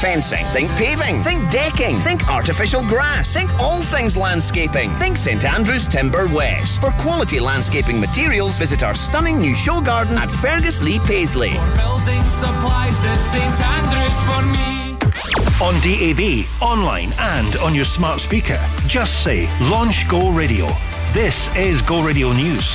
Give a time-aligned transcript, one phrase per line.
[0.00, 0.44] fencing.
[0.46, 1.22] Think paving.
[1.22, 1.96] Think decking.
[1.96, 3.34] Think artificial grass.
[3.34, 4.90] Think all things landscaping.
[4.92, 6.80] Think St Andrews Timber West.
[6.80, 11.50] For quality landscaping materials, visit our stunning new show garden at Ferguslie Paisley.
[11.50, 14.74] For building supplies at St Andrews for me.
[15.62, 18.58] On DAB, online, and on your smart speaker.
[18.86, 20.68] Just say Launch Go Radio.
[21.12, 22.74] This is Go Radio News.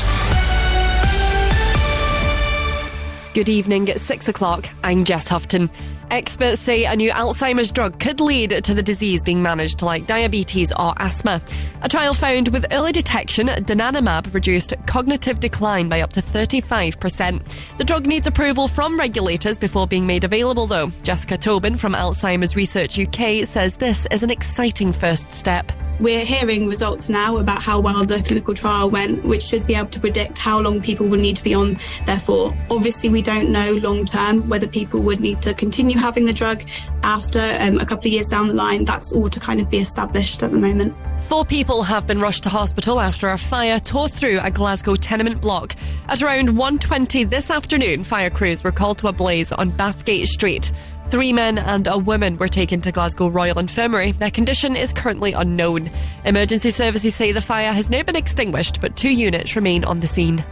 [3.33, 4.67] Good evening at six o'clock.
[4.83, 5.69] I'm Jess Houghton.
[6.11, 10.71] Experts say a new Alzheimer's drug could lead to the disease being managed like diabetes
[10.71, 11.39] or asthma.
[11.83, 17.77] A trial found with early detection, donanemab reduced cognitive decline by up to 35%.
[17.77, 20.91] The drug needs approval from regulators before being made available, though.
[21.03, 25.71] Jessica Tobin from Alzheimer's Research UK says this is an exciting first step.
[25.99, 29.89] We're hearing results now about how well the clinical trial went, which should be able
[29.89, 31.75] to predict how long people would need to be on
[32.05, 32.51] there for.
[32.71, 36.63] Obviously, we don't know long term whether people would need to continue having the drug
[37.03, 38.85] after um, a couple of years down the line.
[38.85, 40.95] That's all to kind of be established at the moment.
[41.23, 45.41] Four people have been rushed to hospital after a fire tore through a Glasgow tenement
[45.41, 45.75] block.
[46.07, 50.71] At around 1.20 this afternoon, fire crews were called to a blaze on Bathgate Street.
[51.09, 54.11] Three men and a woman were taken to Glasgow Royal Infirmary.
[54.11, 55.89] Their condition is currently unknown.
[56.23, 60.07] Emergency services say the fire has now been extinguished, but two units remain on the
[60.07, 60.45] scene.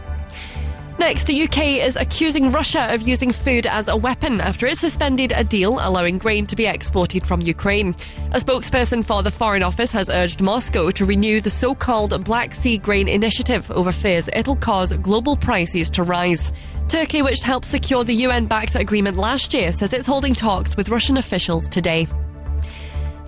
[0.98, 5.32] Next, the UK is accusing Russia of using food as a weapon after it suspended
[5.32, 7.90] a deal allowing grain to be exported from Ukraine.
[8.32, 12.52] A spokesperson for the Foreign Office has urged Moscow to renew the so called Black
[12.52, 16.52] Sea Grain Initiative over fears it'll cause global prices to rise.
[16.88, 20.88] Turkey, which helped secure the UN backed agreement last year, says it's holding talks with
[20.88, 22.08] Russian officials today.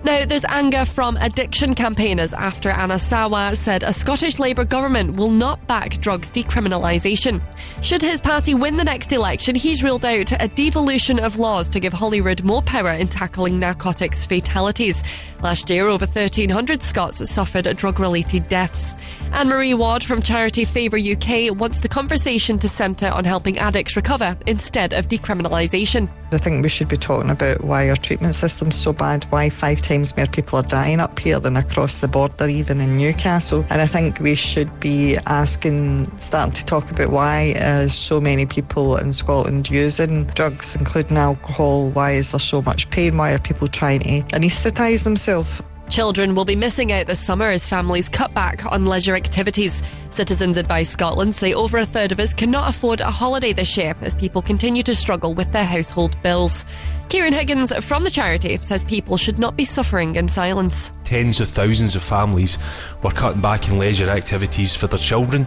[0.03, 5.29] Now, there's anger from addiction campaigners after Anas Sarwar said a Scottish Labour government will
[5.29, 7.39] not back drugs decriminalisation.
[7.83, 11.79] Should his party win the next election, he's ruled out a devolution of laws to
[11.79, 15.03] give Holyrood more power in tackling narcotics fatalities.
[15.43, 18.95] Last year, over 1,300 Scots suffered drug related deaths.
[19.33, 23.95] Anne Marie Ward from charity Favour UK wants the conversation to centre on helping addicts
[23.95, 26.09] recover instead of decriminalisation.
[26.33, 29.81] I think we should be talking about why our treatment system's so bad, why five
[29.81, 33.65] times more people are dying up here than across the border, even in Newcastle.
[33.69, 38.97] And I think we should be asking, starting to talk about why so many people
[38.97, 41.89] in Scotland using drugs, including alcohol.
[41.89, 43.17] Why is there so much pain?
[43.17, 45.61] Why are people trying to anaesthetise themselves?
[45.91, 49.83] Children will be missing out this summer as families cut back on leisure activities.
[50.09, 53.93] Citizens Advice Scotland say over a third of us cannot afford a holiday this year
[53.99, 56.63] as people continue to struggle with their household bills.
[57.11, 60.93] Kieran Higgins from the charity says people should not be suffering in silence.
[61.03, 62.57] Tens of thousands of families
[63.03, 65.45] were cutting back in leisure activities for their children,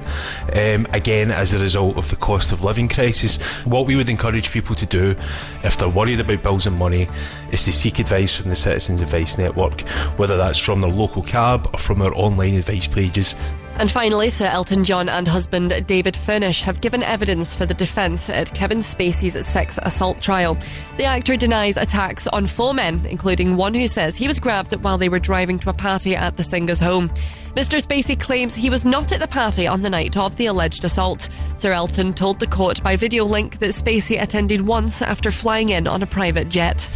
[0.52, 3.38] um, again as a result of the cost of living crisis.
[3.64, 5.16] What we would encourage people to do,
[5.62, 7.08] if they're worried about bills and money,
[7.50, 9.80] is to seek advice from the Citizens Advice Network,
[10.18, 13.34] whether that's from their local cab or from our online advice pages.
[13.76, 18.30] And finally, Sir Elton John and husband David Furnish have given evidence for the defence
[18.30, 20.56] at Kevin Spacey's sex assault trial.
[20.96, 24.96] The actor denies attacks on four men, including one who says he was grabbed while
[24.96, 27.08] they were driving to a party at the singer's home.
[27.56, 27.82] Mr.
[27.82, 31.28] Spacey claims he was not at the party on the night of the alleged assault.
[31.56, 35.88] Sir Elton told the court by video link that Spacey attended once after flying in
[35.88, 36.88] on a private jet.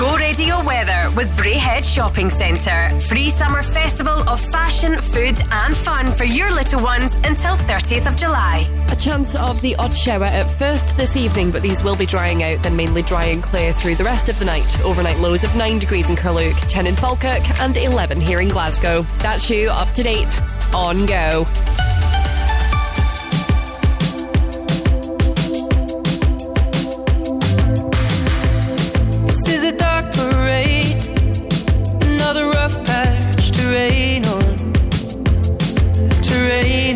[0.00, 2.98] Go Radio weather with Braehead Shopping Centre.
[3.00, 8.16] Free summer festival of fashion, food, and fun for your little ones until 30th of
[8.16, 8.66] July.
[8.90, 12.42] A chance of the odd shower at first this evening, but these will be drying
[12.42, 14.80] out, then mainly dry and clear through the rest of the night.
[14.86, 19.02] Overnight lows of 9 degrees in Carluke, 10 in Falkirk, and 11 here in Glasgow.
[19.18, 20.40] That's you up to date
[20.72, 21.46] on Go.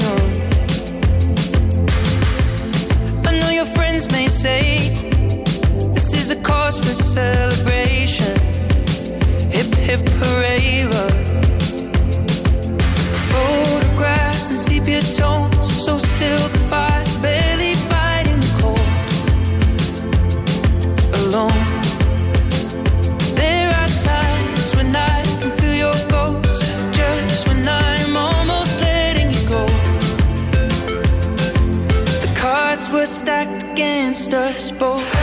[0.02, 0.34] Rain.
[3.26, 4.90] I know your friends may say
[5.94, 8.36] this is a cause for celebration.
[9.50, 11.28] Hip hip hooray, love.
[13.30, 16.93] Photographs and sepia tones, so still the fire's
[33.06, 35.13] stacked against us both.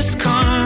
[0.00, 0.59] this car.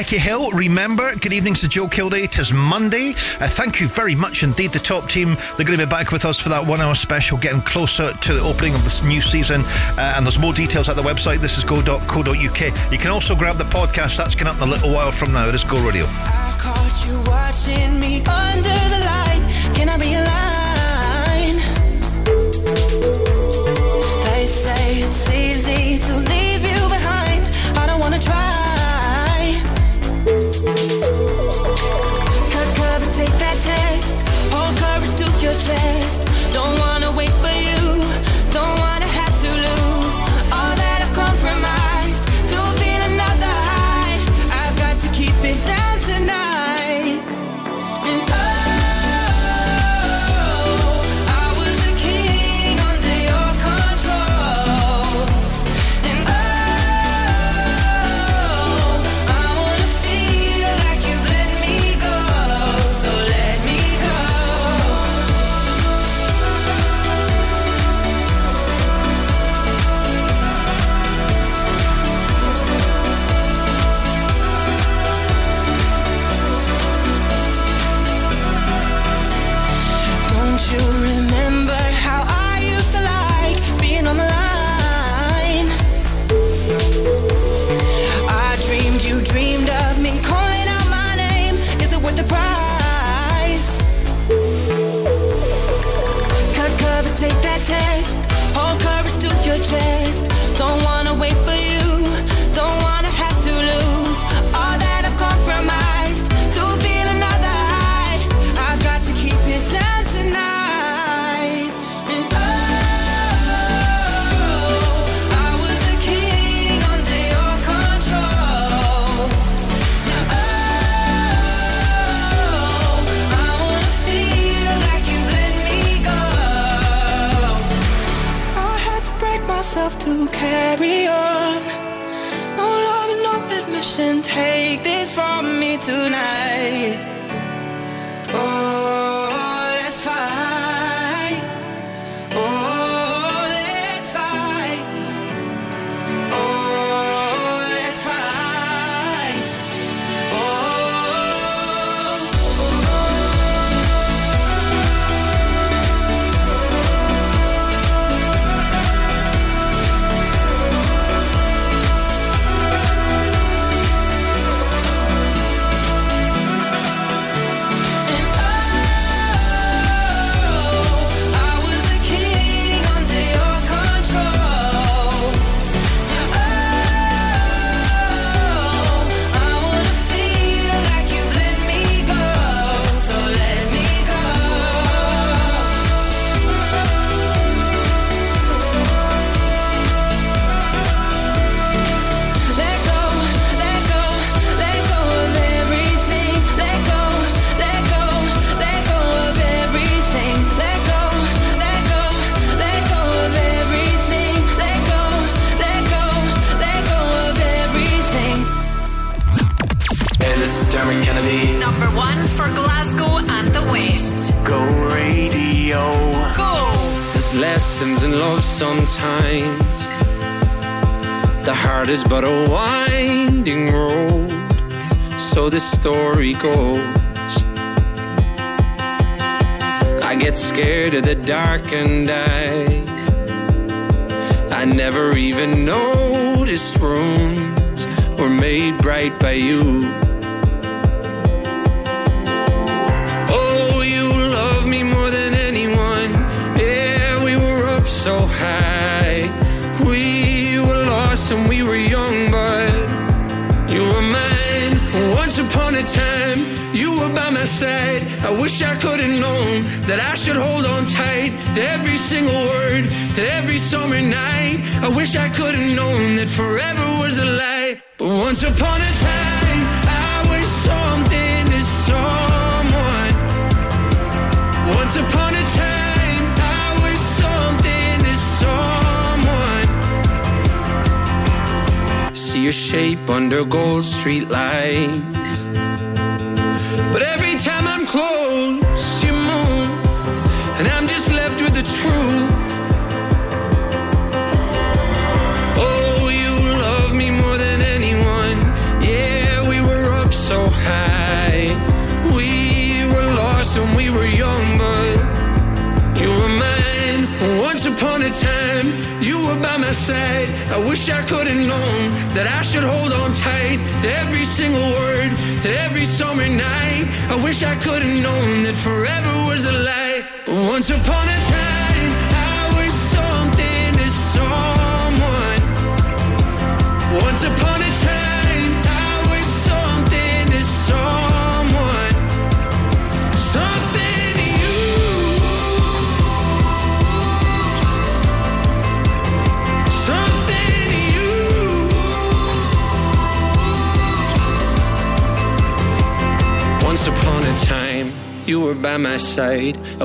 [0.00, 0.50] Becky Hill.
[0.52, 2.24] Remember, good evening to Joe Kilday.
[2.24, 3.10] It is Monday.
[3.38, 4.72] Uh, thank you very much indeed.
[4.72, 7.36] The top team, they're going to be back with us for that one hour special,
[7.36, 9.60] getting closer to the opening of this new season.
[9.60, 12.90] Uh, and there's more details at the website, This is Go.co.uk.
[12.90, 15.46] You can also grab the podcast, that's going up in a little while from now.
[15.50, 16.06] It is Go Radio.
[16.06, 19.44] I caught you watching me under the light.
[19.74, 20.16] Can I be?
[24.24, 27.44] They say it's easy to leave you behind.
[27.76, 28.69] I don't want to try.
[35.42, 36.28] your chest.
[36.52, 37.89] Don't wanna wait for you.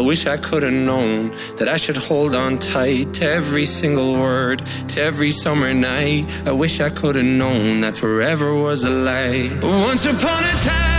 [0.06, 4.64] wish I could have known that I should hold on tight to every single word,
[4.90, 6.26] to every summer night.
[6.46, 9.50] I wish I could have known that forever was a lie.
[9.50, 10.95] But once upon a time.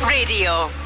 [0.00, 0.81] Radio.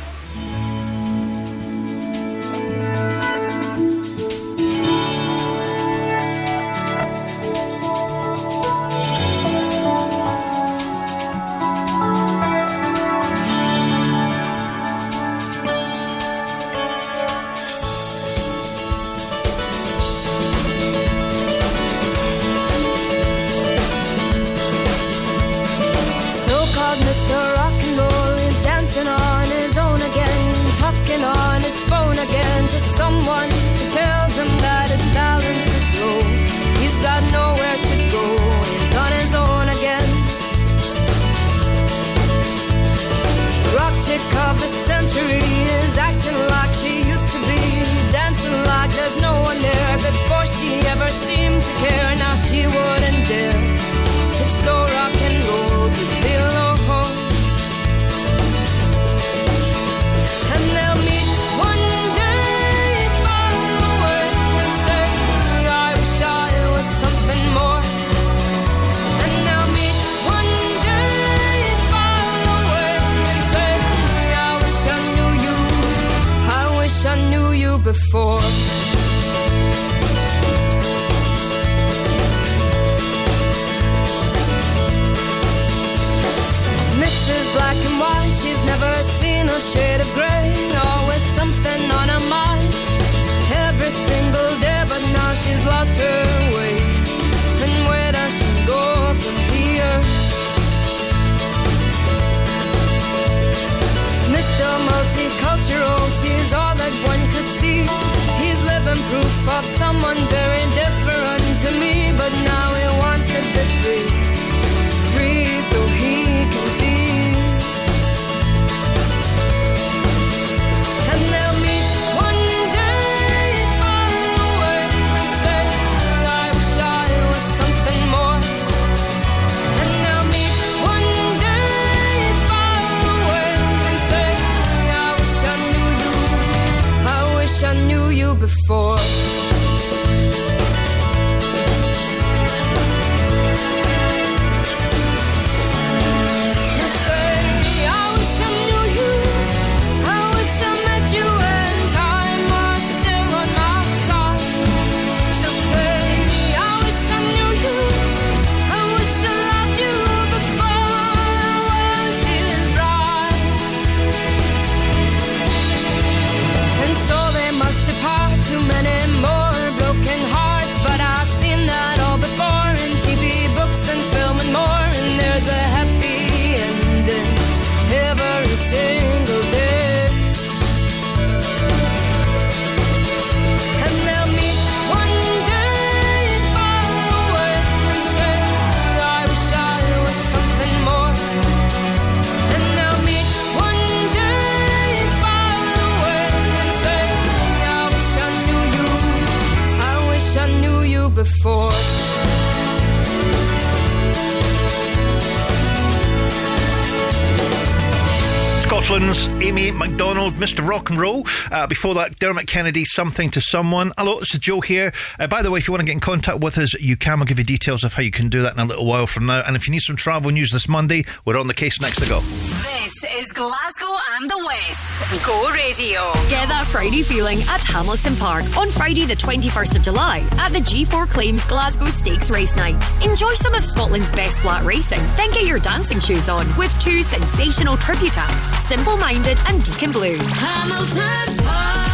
[210.66, 211.24] Rock and Roll.
[211.50, 213.92] Uh, before that, Dermot Kennedy, Something to Someone.
[213.96, 214.92] Hello, it's Joe here.
[215.18, 217.20] Uh, by the way, if you want to get in contact with us, you can.
[217.20, 219.26] I'll give you details of how you can do that in a little while from
[219.26, 219.42] now.
[219.46, 222.08] And if you need some travel news this Monday, we're on the case next to
[222.08, 222.20] go.
[222.20, 223.85] This is Glasgow
[224.18, 225.26] and the West.
[225.26, 226.12] Go Radio.
[226.30, 230.58] Get that Friday feeling at Hamilton Park on Friday, the 21st of July, at the
[230.60, 232.82] G4 Claims Glasgow Stakes Race Night.
[233.04, 237.02] Enjoy some of Scotland's best flat racing, then get your dancing shoes on with two
[237.02, 240.20] sensational tribute acts Simple Minded and Deacon Blues.
[240.20, 241.86] Hamilton Park.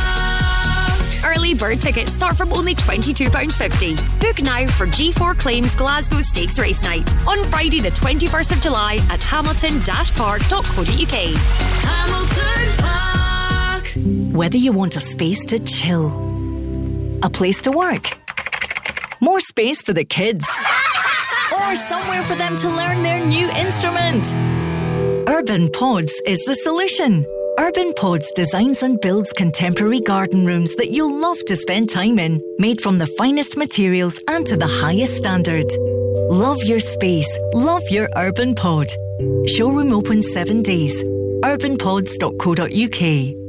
[1.24, 4.20] Early bird tickets start from only £22.50.
[4.20, 8.98] Book now for G4 Claims Glasgow Stakes Race Night on Friday, the 21st of July
[9.08, 10.87] at hamilton-park.co.uk.
[10.87, 12.02] Hamilton Park.
[14.33, 16.07] Whether you want a space to chill,
[17.23, 18.09] a place to work,
[19.21, 20.47] more space for the kids,
[21.55, 24.35] or somewhere for them to learn their new instrument.
[25.29, 27.27] Urban Pods is the solution.
[27.59, 32.40] Urban Pods designs and builds contemporary garden rooms that you'll love to spend time in,
[32.59, 35.66] made from the finest materials and to the highest standard.
[36.31, 37.29] Love your space.
[37.53, 38.87] Love your Urban Pod.
[39.47, 41.05] Showroom open seven days.
[41.45, 43.41] urbanpods.co.uk.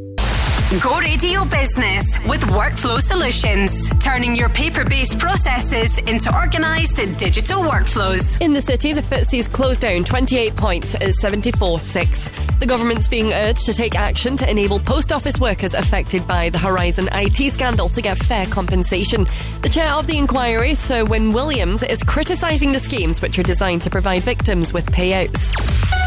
[0.81, 8.41] Go Radio Business with Workflow Solutions, turning your paper based processes into organised digital workflows.
[8.41, 12.59] In the city, the FTSE's closed down 28 points at 74.6.
[12.59, 16.57] The government's being urged to take action to enable post office workers affected by the
[16.57, 19.27] Horizon IT scandal to get fair compensation.
[19.61, 23.83] The chair of the inquiry, Sir Wyn Williams, is criticising the schemes which are designed
[23.83, 26.02] to provide victims with payouts.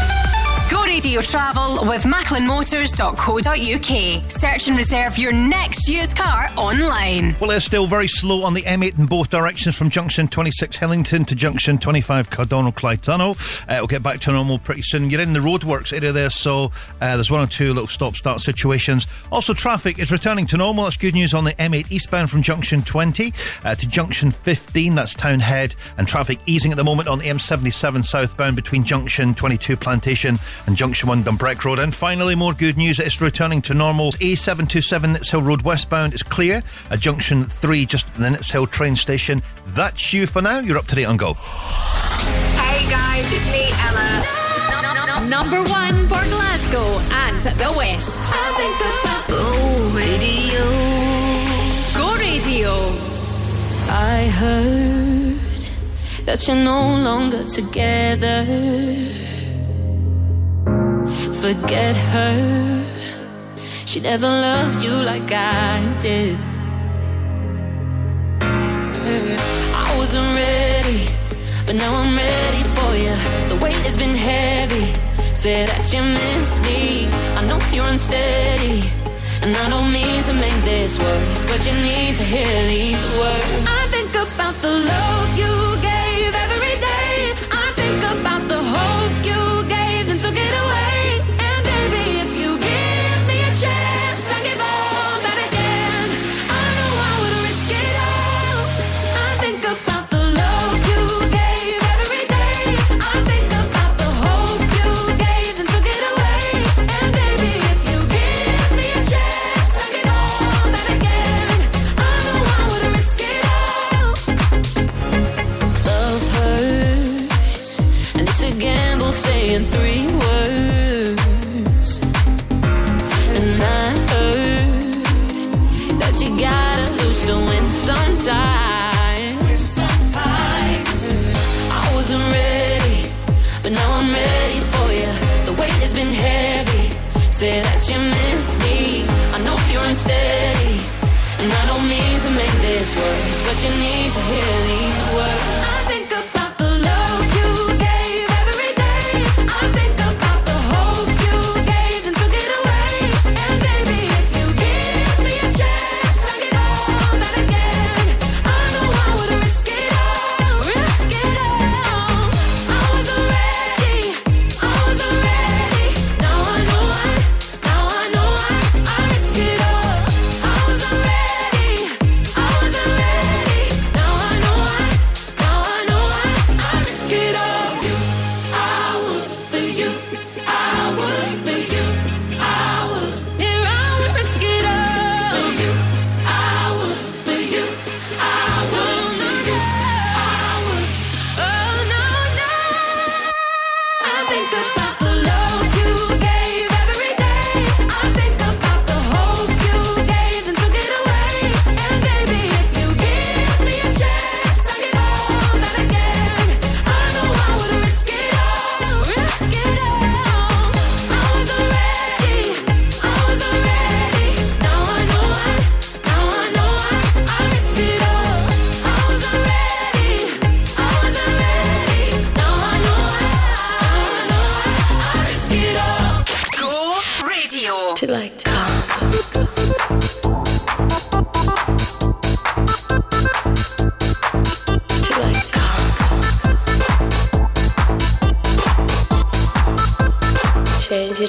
[0.97, 4.31] Radio Travel with macklinmotors.co.uk.
[4.31, 7.35] Search and reserve your next used car online.
[7.39, 11.27] Well, it's still very slow on the M8 in both directions from junction 26 Hillington
[11.27, 13.37] to junction 25 Cardonald Clyde Tunnel.
[13.67, 15.11] Uh, we'll get back to normal pretty soon.
[15.11, 18.39] You're in the roadworks area there, so uh, there's one or two little stop start
[18.39, 19.05] situations.
[19.31, 20.85] Also, traffic is returning to normal.
[20.85, 23.31] That's good news on the M8 eastbound from junction 20
[23.63, 24.95] uh, to junction 15.
[24.95, 25.75] That's Town Head.
[25.99, 30.75] And traffic easing at the moment on the M77 southbound between junction 22 Plantation and
[30.75, 31.79] junction 1 Dumbreck Road.
[31.79, 32.99] And finally, more good news.
[32.99, 34.11] It's returning to normal.
[34.13, 36.63] A727 Nitshill Road westbound is clear.
[36.89, 39.43] At junction 3, just at the Nitshill train station.
[39.67, 40.59] That's you for now.
[40.59, 41.33] You're up to date on Go.
[41.33, 45.27] Hey guys, it's me, Ella.
[45.27, 48.21] Number one for Glasgow and the West.
[48.33, 50.63] I think about Go Radio.
[51.97, 52.71] Go Radio.
[53.89, 55.37] I heard
[56.25, 58.45] that you're no longer together
[61.53, 62.83] forget her.
[63.85, 66.37] She never loved you like I did.
[68.41, 71.01] I wasn't ready,
[71.65, 73.15] but now I'm ready for you.
[73.47, 74.87] The weight has been heavy.
[75.33, 77.07] Said that you miss me.
[77.39, 78.83] I know you're unsteady.
[79.41, 83.63] And I don't mean to make this worse, but you need to hear these words.
[83.79, 85.96] I think about the love you gave.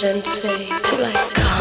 [0.04, 1.57] and say to I come.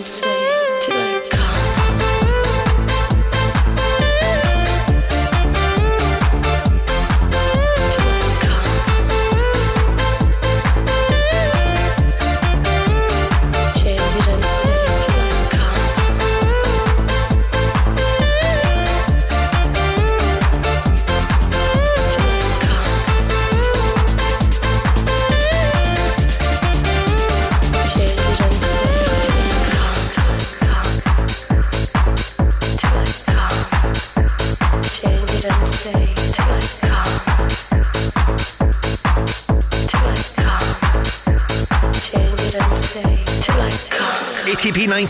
[0.00, 0.39] and say.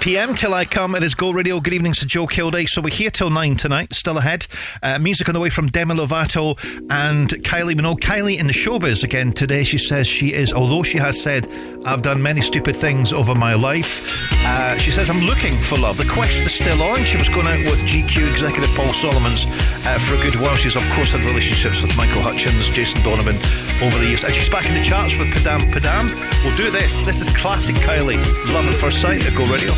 [0.00, 0.34] p.m.
[0.34, 0.94] till I come.
[0.94, 1.60] It is Go Radio.
[1.60, 2.66] Good evening to Joe Kilday.
[2.66, 3.92] So we're here till nine tonight.
[3.92, 4.46] Still ahead.
[4.82, 6.58] Uh, music on the way from Demi Lovato
[6.90, 8.00] and Kylie Minogue.
[8.00, 9.62] Kylie in the showbiz again today.
[9.62, 11.46] She says she is, although she has said,
[11.84, 15.96] "I've done many stupid things over my life." Uh, she says, I'm looking for love.
[15.96, 17.04] The quest is still on.
[17.04, 20.56] She was going out with GQ executive Paul Solomons uh, for a good while.
[20.56, 23.36] She's, of course, had relationships with Michael Hutchence, Jason Donovan
[23.82, 24.24] over the years.
[24.24, 26.12] And she's back in the charts with Padam Padam.
[26.44, 27.00] We'll do this.
[27.02, 28.22] This is classic Kylie.
[28.52, 29.72] Love at First Sight at Go Radio.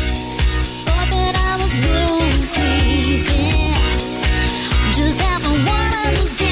[4.95, 6.42] Just one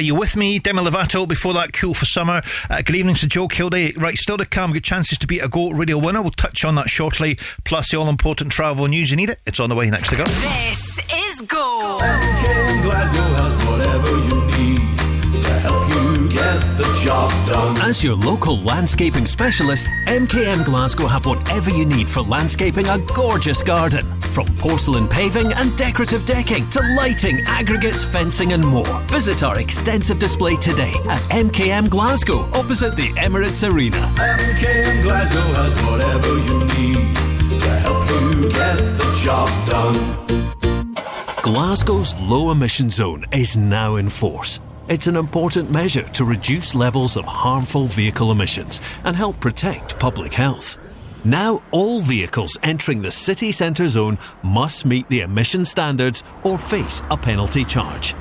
[0.00, 0.58] Are you with me?
[0.58, 2.40] Demi Lovato, before that, Cool for Summer.
[2.70, 3.94] Uh, good evening to Joe Kilday.
[4.00, 6.22] Right, still to come, good chances to beat a Goat Radio winner.
[6.22, 7.38] We'll touch on that shortly.
[7.66, 9.10] Plus, the all important travel news.
[9.10, 9.40] You need it?
[9.44, 10.24] It's on the way next to go.
[10.24, 11.98] This is Go.
[17.82, 23.62] As your local landscaping specialist, MKM Glasgow have whatever you need for landscaping a gorgeous
[23.62, 24.19] garden.
[24.40, 28.86] From porcelain paving and decorative decking to lighting, aggregates, fencing, and more.
[29.08, 33.98] Visit our extensive display today at MKM Glasgow, opposite the Emirates Arena.
[34.16, 37.14] MKM Glasgow has whatever you need
[37.60, 40.94] to help you get the job done.
[41.42, 44.58] Glasgow's low emission zone is now in force.
[44.88, 50.32] It's an important measure to reduce levels of harmful vehicle emissions and help protect public
[50.32, 50.78] health.
[51.24, 57.02] Now, all vehicles entering the city centre zone must meet the emission standards or face
[57.10, 58.14] a penalty charge.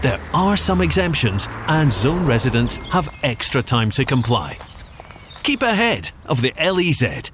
[0.00, 4.56] There are some exemptions, and zone residents have extra time to comply.
[5.42, 7.30] Keep ahead of the LEZ.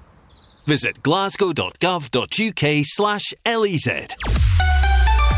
[0.64, 4.75] Visit glasgow.gov.uk slash E LEZ.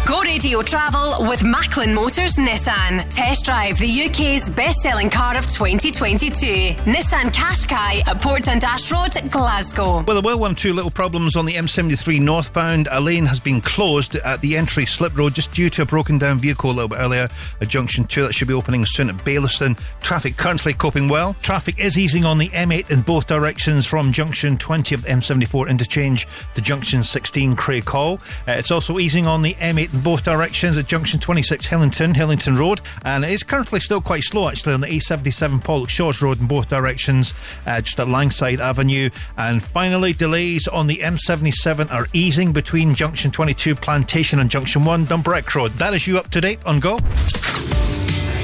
[0.09, 3.07] Go radio travel with Macklin Motors Nissan.
[3.15, 6.73] Test drive the UK's best selling car of 2022.
[6.91, 10.03] Nissan Qashqai at Port Dundas Road, Glasgow.
[10.05, 12.89] Well, there were one or two little problems on the M73 northbound.
[12.91, 16.17] A lane has been closed at the entry slip road just due to a broken
[16.17, 17.29] down vehicle a little bit earlier
[17.61, 18.23] A junction 2.
[18.23, 19.79] That should be opening soon at Baillieston.
[20.01, 21.35] Traffic currently coping well.
[21.43, 25.69] Traffic is easing on the M8 in both directions from junction 20 of the M74
[25.69, 28.19] interchange to junction 16 Craighall.
[28.49, 32.57] Uh, it's also easing on the M8 in both directions at junction 26 Hillington, Hillington
[32.57, 32.81] Road.
[33.05, 36.69] And it is currently still quite slow actually on the A77 Pollokshaws Road in both
[36.69, 37.35] directions,
[37.67, 39.11] uh, just at Langside Avenue.
[39.37, 45.07] And finally, delays on the M77 are easing between junction 22 Plantation and junction 1
[45.07, 45.73] Dumbreck Road.
[45.73, 46.99] That is you up to date on Go.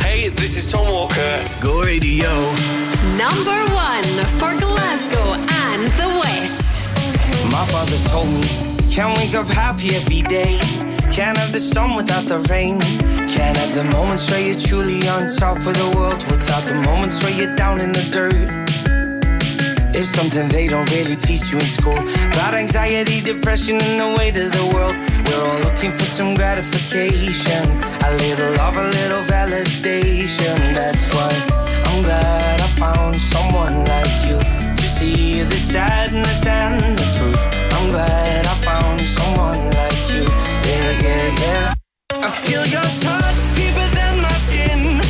[0.01, 1.49] Hey, this is Tom Walker.
[1.61, 2.31] Go Radio.
[3.17, 4.05] Number one
[4.39, 6.85] for Glasgow and the West.
[7.53, 10.57] My father told me, can't wake up happy every day.
[11.11, 12.79] Can't have the sun without the rain.
[13.27, 17.21] Can't have the moments where you're truly on top of the world without the moments
[17.21, 18.35] where you're down in the dirt.
[19.97, 21.99] It's something they don't really teach you in school.
[21.99, 24.95] About anxiety, depression, and the weight of the world.
[25.27, 27.65] We're all looking for some gratification.
[28.07, 30.57] A little love, a little validation.
[30.79, 31.33] That's why
[31.87, 34.39] I'm glad I found someone like you
[34.79, 37.45] to see the sadness and the truth.
[37.75, 38.55] I'm glad I
[39.35, 40.25] someone like you.
[40.69, 41.75] Yeah, yeah, yeah.
[42.11, 45.01] I feel your touch deeper than my skin.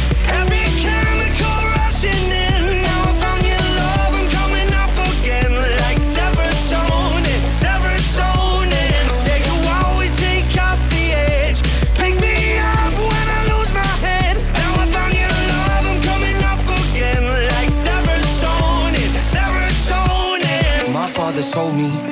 [0.40, 2.62] Every chemical rushing in.
[2.86, 4.12] Now I found your love.
[4.18, 5.52] I'm coming up again
[5.82, 9.04] like serotonin, serotonin.
[9.28, 11.60] Yeah, you always take off the edge.
[11.98, 14.36] Pick me up when I lose my head.
[14.60, 15.84] Now I found your love.
[15.90, 20.92] I'm coming up again like serotonin, serotonin.
[20.92, 22.03] My father told me.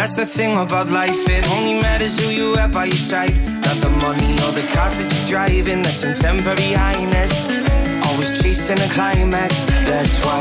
[0.00, 3.36] That's the thing about life, it only matters who you have by your side.
[3.60, 7.44] Not the money or the cars that you're driving, that's some temporary highness.
[8.08, 10.40] Always chasing a climax, that's why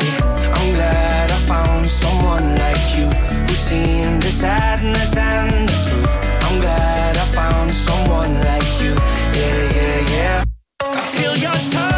[0.56, 3.12] I'm glad I found someone like you
[3.48, 6.16] who's seen the sadness and the truth.
[6.48, 8.96] I'm glad I found someone like you,
[9.36, 10.44] yeah, yeah, yeah.
[10.84, 11.89] I feel your touch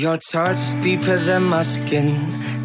[0.00, 2.08] your touch deeper than my skin.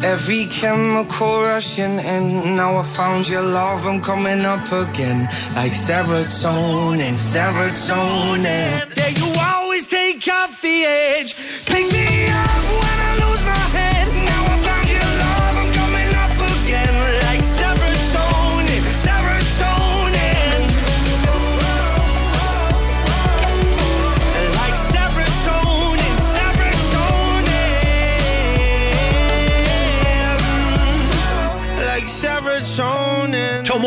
[0.02, 2.56] Every chemical rushing in.
[2.56, 5.24] Now I found your love, I'm coming up again.
[5.54, 8.96] Like serotonin, serotonin.
[8.96, 11.36] Yeah, you always take off the edge.
[11.66, 12.85] Pick me up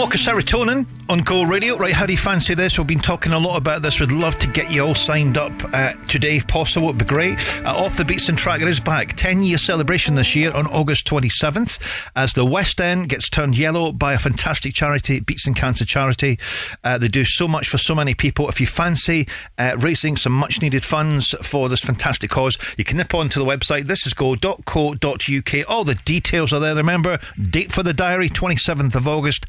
[0.10, 1.78] Walker Serotonin on Go Radio.
[1.78, 2.80] Right, how do you fancy this?
[2.80, 3.99] We've been talking a lot about this.
[3.99, 6.88] We'd love to get you all signed up uh, today if possible.
[6.88, 7.38] It'd be great.
[7.64, 9.16] Uh, Off the Beatson Tracker is back.
[9.16, 13.91] 10 year celebration this year on August 27th as the West End gets turned yellow
[13.91, 16.39] by a fantastic charity, Beatson Cancer Charity.
[16.84, 18.49] Uh, they do so much for so many people.
[18.49, 19.28] If you fancy
[19.60, 23.45] uh, raising some much needed funds for this fantastic cause, you can nip onto the
[23.45, 23.84] website.
[23.84, 25.70] This is go.co.uk.
[25.70, 26.74] All the details are there.
[26.74, 29.45] Remember, date for the diary, 27th of August.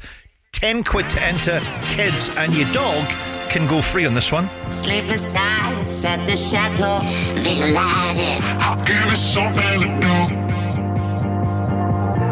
[0.53, 1.59] 10 quid to enter.
[1.81, 3.07] Kids and your dog
[3.49, 4.49] can go free on this one.
[4.71, 6.99] Sleepless nights at the chateau.
[7.41, 8.43] Visualize it.
[8.59, 10.17] I'll give it something to do.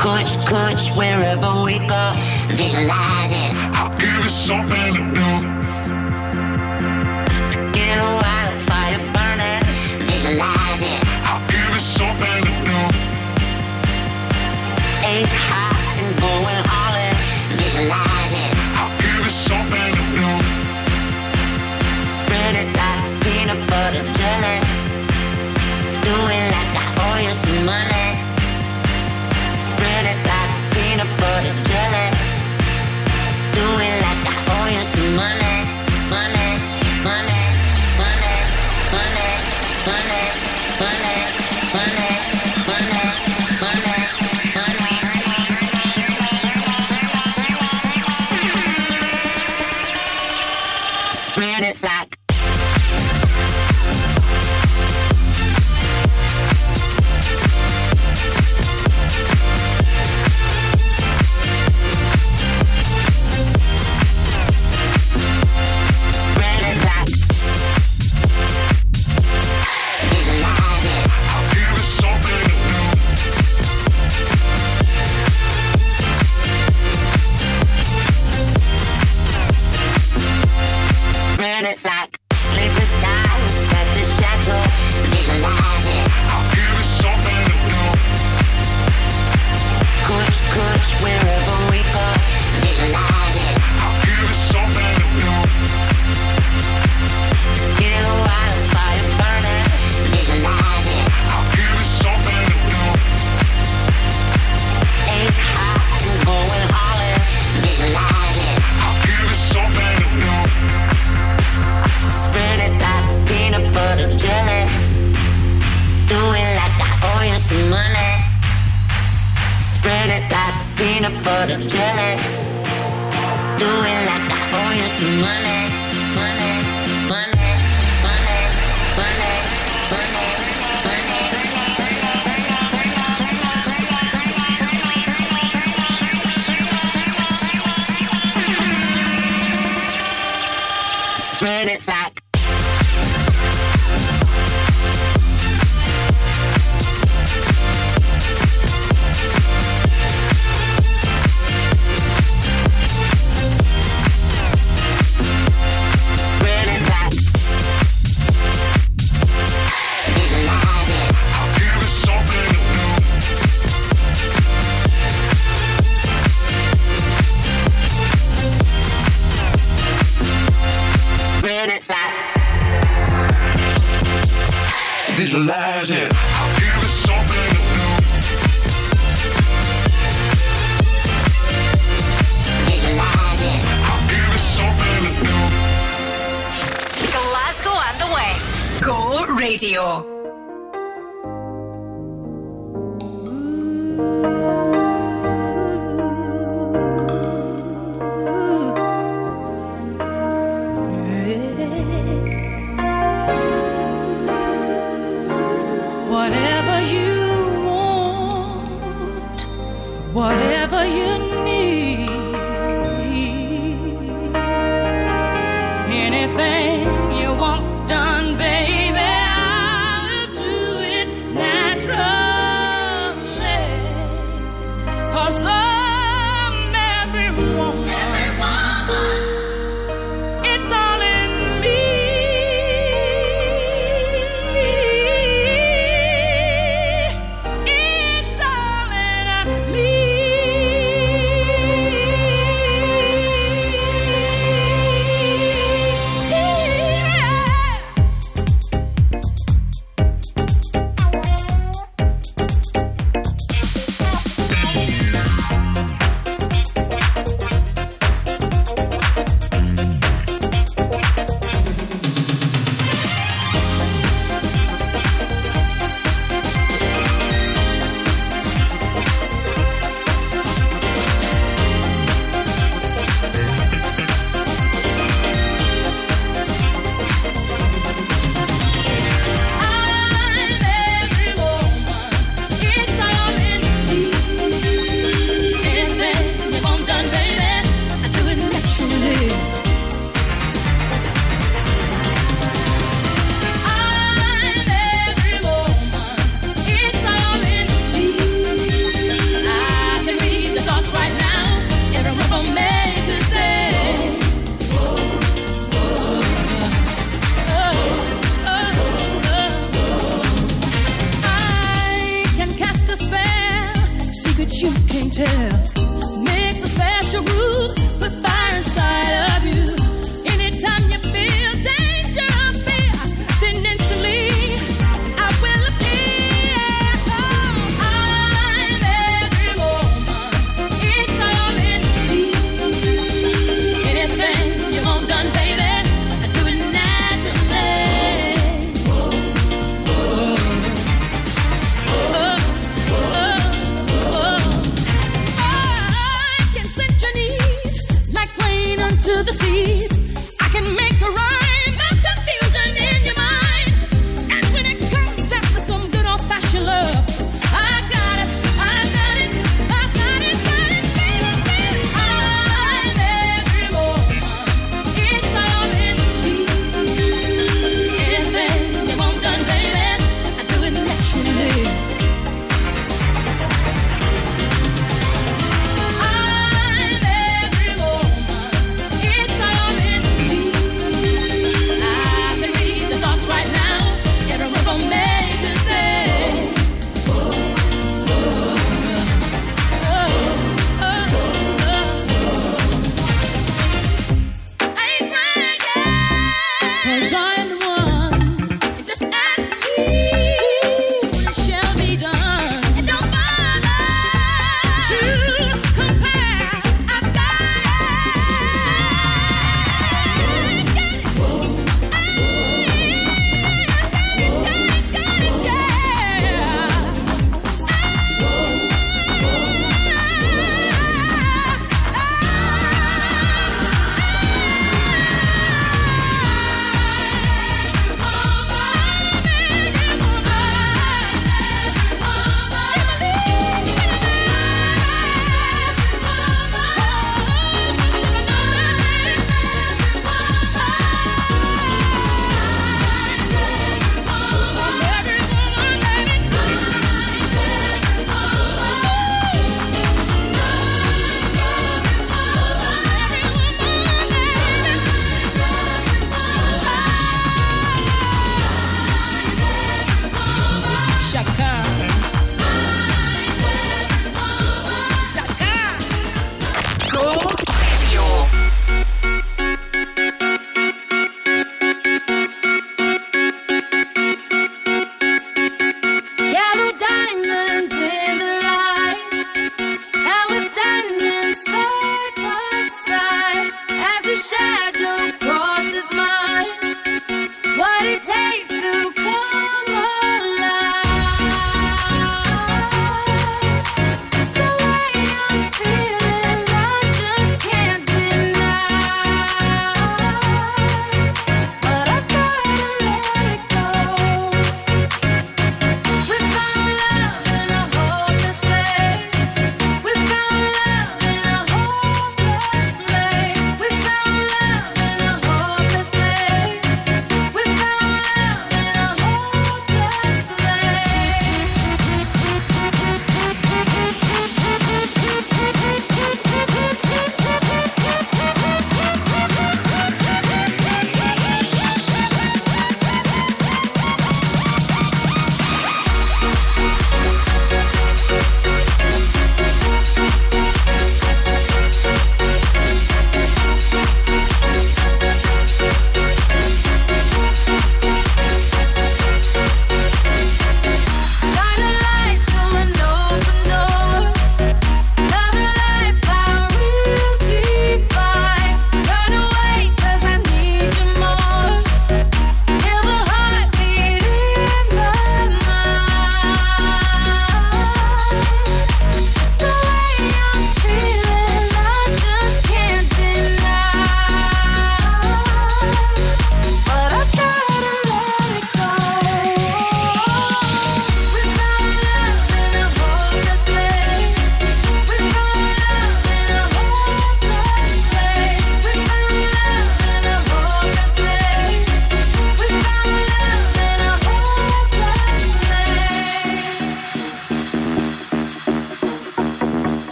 [0.00, 2.12] Coach, coach, wherever we go.
[2.48, 3.52] Visualize it.
[3.76, 5.30] I'll give it something to do.
[7.52, 9.64] To get a wildfire burning.
[10.06, 11.02] Visualize it.
[11.28, 12.80] I'll give it something to do.
[15.06, 15.32] Ace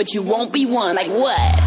[0.00, 0.96] but you won't be one.
[0.96, 1.59] Like what?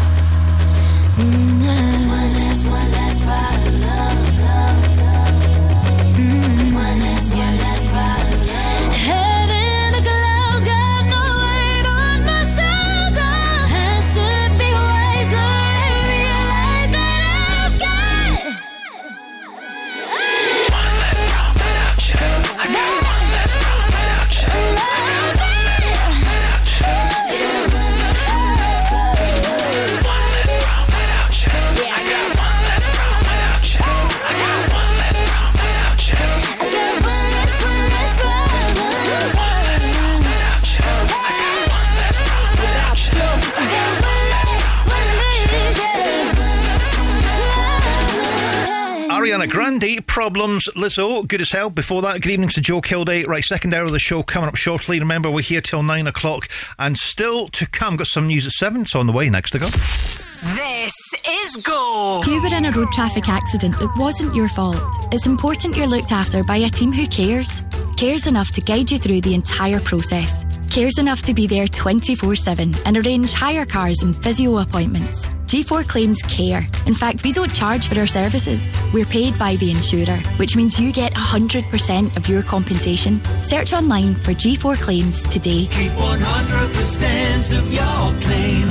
[50.24, 51.68] Problems, Lizzo, Good as Hell.
[51.68, 53.26] Before that, good evening to Joe Kilday.
[53.26, 54.98] Right, second hour of the show coming up shortly.
[54.98, 56.48] Remember, we're here till nine o'clock
[56.78, 57.96] and still to come.
[57.98, 59.28] Got some news at seven, so on the way.
[59.28, 59.66] Next to go.
[59.66, 60.94] This
[61.28, 62.22] is Go.
[62.22, 65.86] If you were in a road traffic accident that wasn't your fault, it's important you're
[65.86, 67.62] looked after by a team who cares.
[67.98, 70.46] Cares enough to guide you through the entire process.
[70.70, 75.28] Cares enough to be there 24 7 and arrange hire cars and physio appointments.
[75.54, 76.66] G4 Claims care.
[76.86, 78.74] In fact, we don't charge for our services.
[78.92, 83.22] We're paid by the insurer, which means you get 100% of your compensation.
[83.44, 85.66] Search online for G4 Claims today.
[85.66, 88.68] Keep 100% of your claim.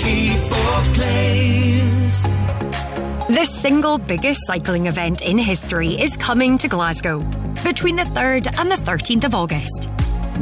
[0.00, 2.22] G4 claims.
[3.28, 7.18] The single biggest cycling event in history is coming to Glasgow
[7.62, 9.90] between the 3rd and the 13th of August.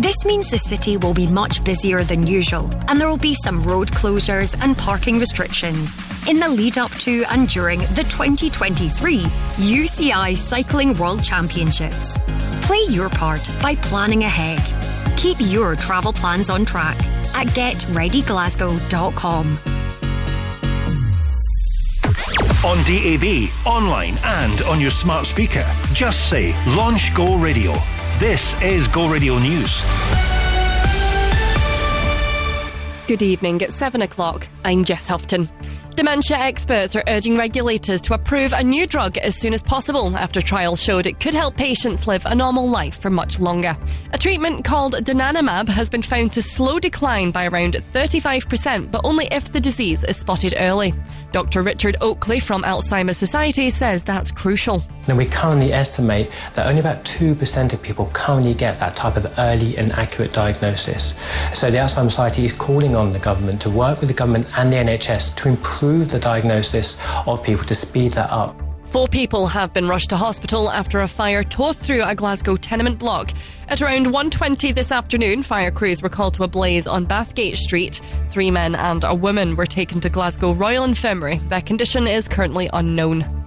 [0.00, 3.62] This means the city will be much busier than usual, and there will be some
[3.62, 10.38] road closures and parking restrictions in the lead up to and during the 2023 UCI
[10.38, 12.18] Cycling World Championships.
[12.62, 14.72] Play your part by planning ahead.
[15.18, 16.96] Keep your travel plans on track
[17.34, 19.58] at getreadyglasgow.com.
[22.64, 25.70] On DAB, online, and on your smart speaker.
[25.92, 27.74] Just say Launch Go Radio.
[28.20, 29.80] This is Go Radio News.
[33.06, 33.62] Good evening.
[33.62, 34.46] It's seven o'clock.
[34.62, 35.48] I'm Jess Houghton.
[35.96, 40.42] Dementia experts are urging regulators to approve a new drug as soon as possible after
[40.42, 43.74] trials showed it could help patients live a normal life for much longer.
[44.12, 49.28] A treatment called donanemab has been found to slow decline by around 35%, but only
[49.30, 50.92] if the disease is spotted early.
[51.32, 51.62] Dr.
[51.62, 54.84] Richard Oakley from Alzheimer's Society says that's crucial.
[55.10, 59.26] Now, we currently estimate that only about 2% of people currently get that type of
[59.40, 61.16] early and accurate diagnosis.
[61.52, 64.72] So, the Alzheimer's Society is calling on the government to work with the government and
[64.72, 68.56] the NHS to improve the diagnosis of people to speed that up.
[68.84, 73.00] Four people have been rushed to hospital after a fire tore through a Glasgow tenement
[73.00, 73.32] block.
[73.66, 78.00] At around 1.20 this afternoon, fire crews were called to a blaze on Bathgate Street.
[78.28, 81.38] Three men and a woman were taken to Glasgow Royal Infirmary.
[81.48, 83.39] Their condition is currently unknown.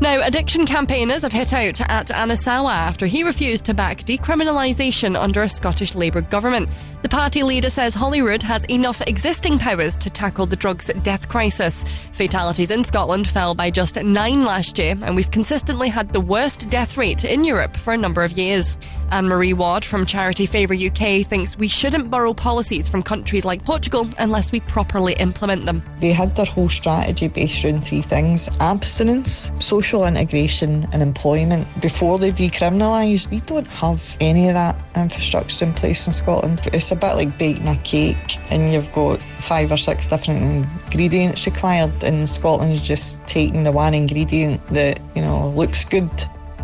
[0.00, 5.14] Now, addiction campaigners have hit out at Anas Sarwar after he refused to back decriminalisation
[5.14, 6.70] under a Scottish Labour government.
[7.02, 11.84] The party leader says Holyrood has enough existing powers to tackle the drugs death crisis.
[12.12, 16.70] Fatalities in Scotland fell by just nine last year, and we've consistently had the worst
[16.70, 18.78] death rate in Europe for a number of years.
[19.10, 23.64] Anne Marie Ward from charity FAVOR UK thinks we shouldn't borrow policies from countries like
[23.64, 25.82] Portugal unless we properly implement them.
[26.00, 31.66] They had their whole strategy based around three things abstinence, social integration, and employment.
[31.80, 36.60] Before they decriminalised, we don't have any of that infrastructure in place in Scotland.
[36.72, 41.46] It's a bit like baking a cake, and you've got five or six different ingredients
[41.46, 46.10] required, and Scotland's just taking the one ingredient that, you know, looks good.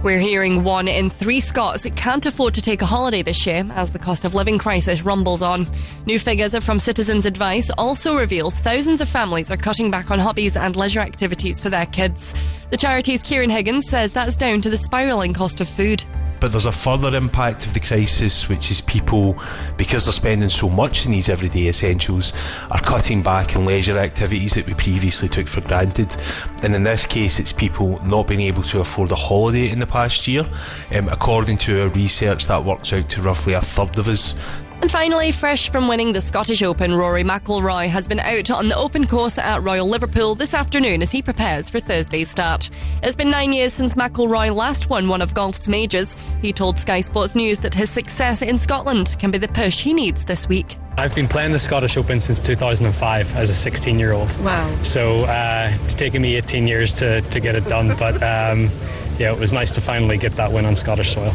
[0.07, 3.91] We're hearing one in three Scots can't afford to take a holiday this year as
[3.91, 5.67] the cost of living crisis rumbles on.
[6.07, 10.57] New figures from Citizens Advice also reveals thousands of families are cutting back on hobbies
[10.57, 12.37] and leisure activities for their kids.
[12.71, 16.05] The charity's Kieran Higgins says that's down to the spiralling cost of food.
[16.41, 19.41] But there's a further impact of the crisis, which is people,
[19.76, 22.32] because they're spending so much in these everyday essentials,
[22.70, 26.14] are cutting back on leisure activities that we previously took for granted.
[26.62, 29.87] And in this case, it's people not being able to afford a holiday in the
[29.87, 30.47] past year.
[30.91, 34.34] Um, according to our research, that works out to roughly a third of us.
[34.83, 38.77] And finally, fresh from winning the Scottish Open, Rory McIlroy has been out on the
[38.77, 42.68] open course at Royal Liverpool this afternoon as he prepares for Thursday's start.
[43.03, 46.14] It's been nine years since McIlroy last won one of golf's majors.
[46.43, 49.95] He told Sky Sports News that his success in Scotland can be the push he
[49.95, 50.77] needs this week.
[50.99, 54.29] I've been playing the Scottish Open since 2005 as a 16 year old.
[54.45, 54.70] Wow.
[54.83, 58.70] So uh, it's taken me 18 years to, to get it done, but um,
[59.18, 61.33] yeah, it was nice to finally get that win on Scottish soil.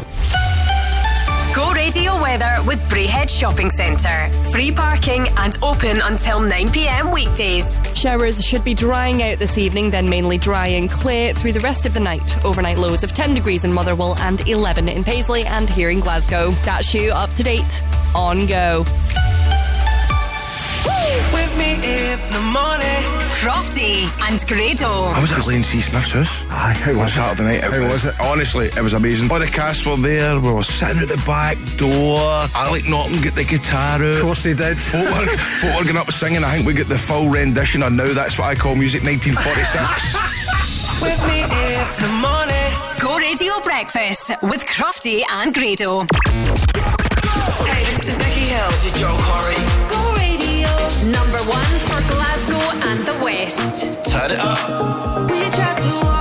[1.54, 4.32] Go radio weather with Braehead Shopping Centre.
[4.52, 7.78] Free parking and open until 9pm weekdays.
[7.94, 11.84] Showers should be drying out this evening, then mainly dry and clear through the rest
[11.84, 12.42] of the night.
[12.42, 16.52] Overnight lows of 10 degrees in Motherwell and 11 in Paisley and here in Glasgow.
[16.64, 17.82] That's you up to date
[18.14, 18.86] on Go.
[21.32, 23.02] With me in the morning.
[23.42, 25.02] Crofty and Grado.
[25.12, 25.80] I was at Lane C.
[25.80, 26.44] Smith's house.
[26.50, 27.74] Aye, how was Saturday night?
[27.74, 28.14] How was it?
[28.20, 29.30] Honestly, it was amazing.
[29.30, 30.38] All the cast were there.
[30.38, 32.18] We were sitting at the back door.
[32.54, 34.02] Alec Norton got the guitar out.
[34.02, 34.78] Of course he did.
[34.80, 36.44] Folk were, folk were going up singing.
[36.44, 40.14] I think we got the full rendition of Now That's What I Call Music 1946.
[41.02, 42.52] With me in the morning.
[43.00, 46.06] Go Radio Breakfast with Crofty and Grado.
[47.66, 48.68] Hey, this is Becky Hill.
[48.70, 49.58] This is Joel Corry.
[53.04, 54.04] The West.
[54.10, 55.30] Turn it up.
[55.30, 56.11] We tried to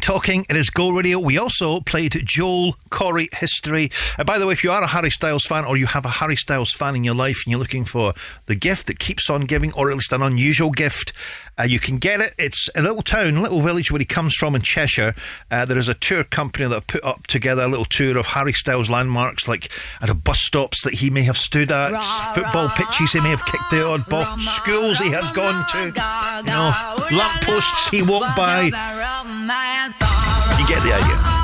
[0.00, 0.46] Talking.
[0.48, 1.18] It is Go Radio.
[1.18, 3.90] We also played Joel Corry, history.
[4.18, 6.08] Uh, by the way, if you are a Harry Styles fan or you have a
[6.08, 8.14] Harry Styles fan in your life and you're looking for
[8.46, 11.12] the gift that keeps on giving, or at least an unusual gift,
[11.58, 12.32] uh, you can get it.
[12.38, 15.14] It's a little town, little village where he comes from in Cheshire.
[15.50, 18.24] Uh, there is a tour company that have put up together a little tour of
[18.28, 19.70] Harry Styles landmarks, like
[20.00, 23.20] at a bus stops that he may have stood at, rah, football rah, pitches he
[23.20, 26.72] may have kicked the odd ball, rah, schools he has gone to, you know,
[27.14, 28.64] lampposts he walked by.
[30.58, 31.35] You get the idea.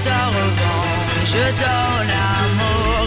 [0.00, 2.99] Je te revends, je donne l'amour.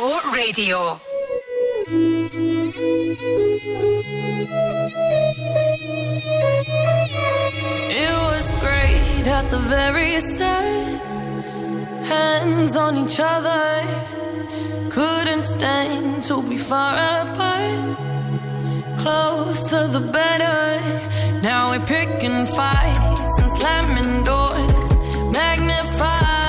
[0.00, 0.98] Raw Radio.
[8.02, 11.02] It was great at the very start.
[12.08, 13.68] Hands on each other.
[14.88, 17.98] Couldn't stand to be far apart.
[19.02, 21.40] Closer the better.
[21.42, 24.90] Now we're picking fights and slamming doors.
[25.36, 26.39] Magnify.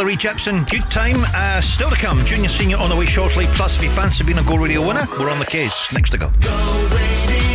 [0.00, 1.16] Carly Rae Jepsen, good time.
[1.34, 3.44] Uh, still to come, junior, senior on the way shortly.
[3.48, 5.92] Plus, if you fancy being a Go Radio winner, we're on the case.
[5.92, 6.30] Next to go.
[6.30, 7.49] Ditch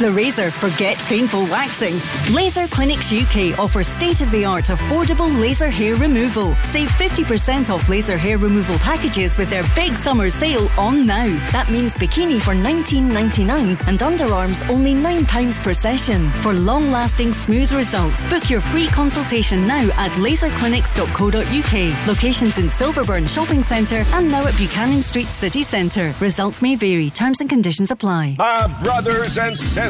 [0.00, 1.94] the razor, forget painful waxing.
[2.34, 6.54] Laser Clinics UK offers state of the art affordable laser hair removal.
[6.64, 11.26] Save 50% off laser hair removal packages with their big summer sale on now.
[11.52, 16.30] That means bikini for $19.99 and underarms only £9 per session.
[16.42, 22.06] For long lasting smooth results, book your free consultation now at laserclinics.co.uk.
[22.08, 26.14] Locations in Silverburn Shopping Centre and now at Buchanan Street City Centre.
[26.20, 28.36] Results may vary, terms and conditions apply.
[28.38, 29.89] My brothers and sisters,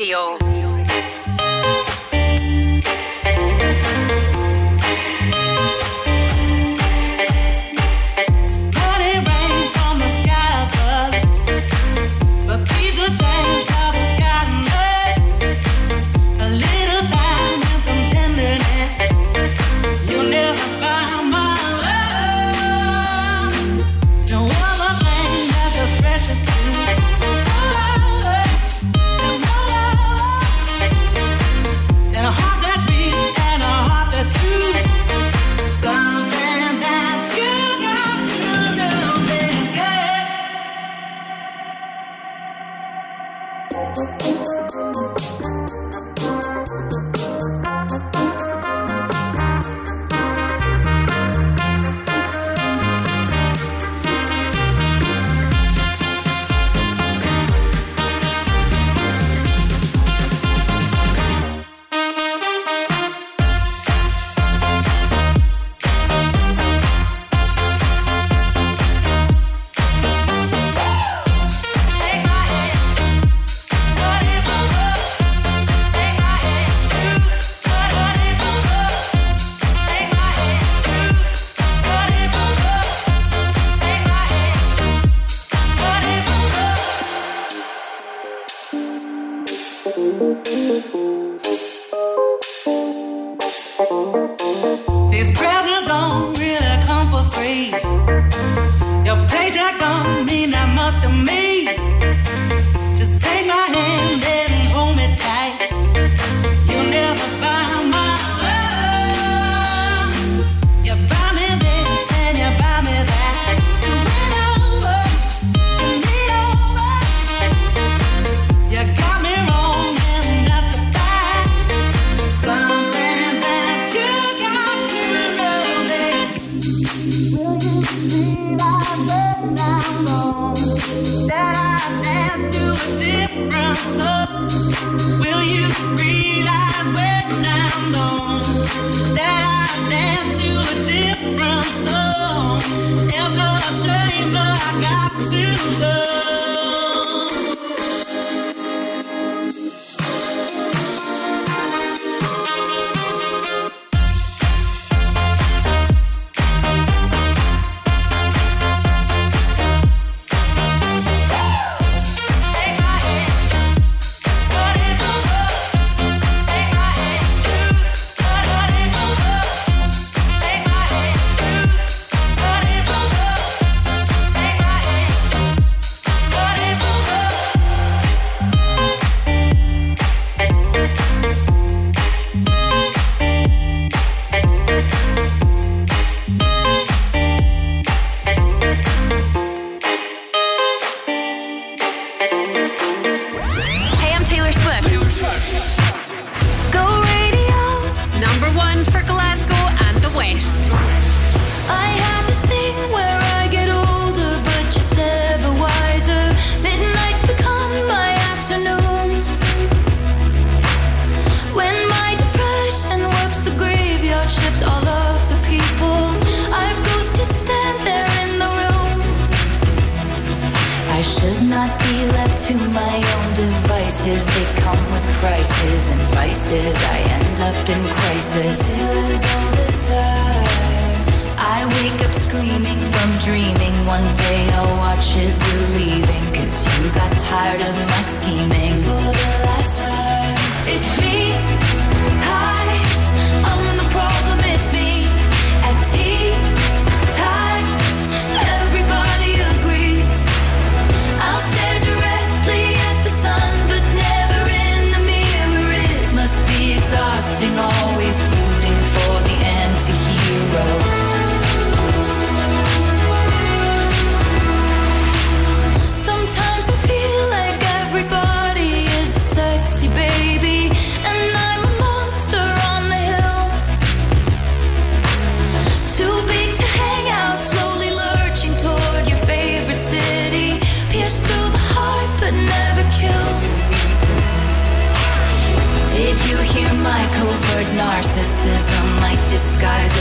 [0.00, 0.39] Go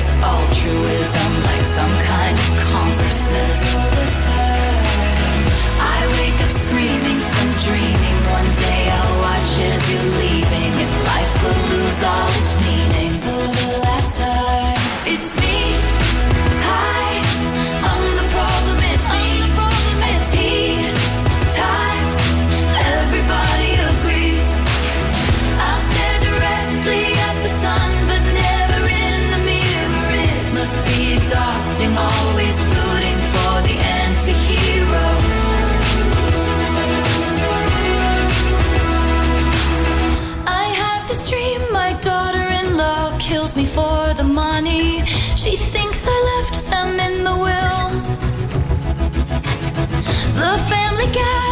[0.07, 2.18] altruism like some kind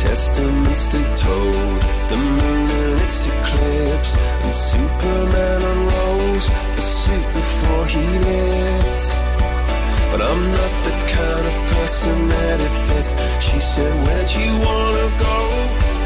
[0.00, 8.04] testaments they told, the moon and its eclipse, and Superman unrolls the suit before he
[8.32, 9.02] lived.
[10.10, 13.10] But I'm not the kind of person that it fits.
[13.44, 15.38] She said, Where'd you wanna go?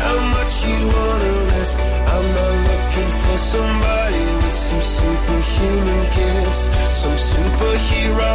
[0.06, 1.78] How much you wanna risk?
[2.14, 6.62] I'm not looking for somebody with some superhuman gifts,
[6.98, 8.34] some superhero,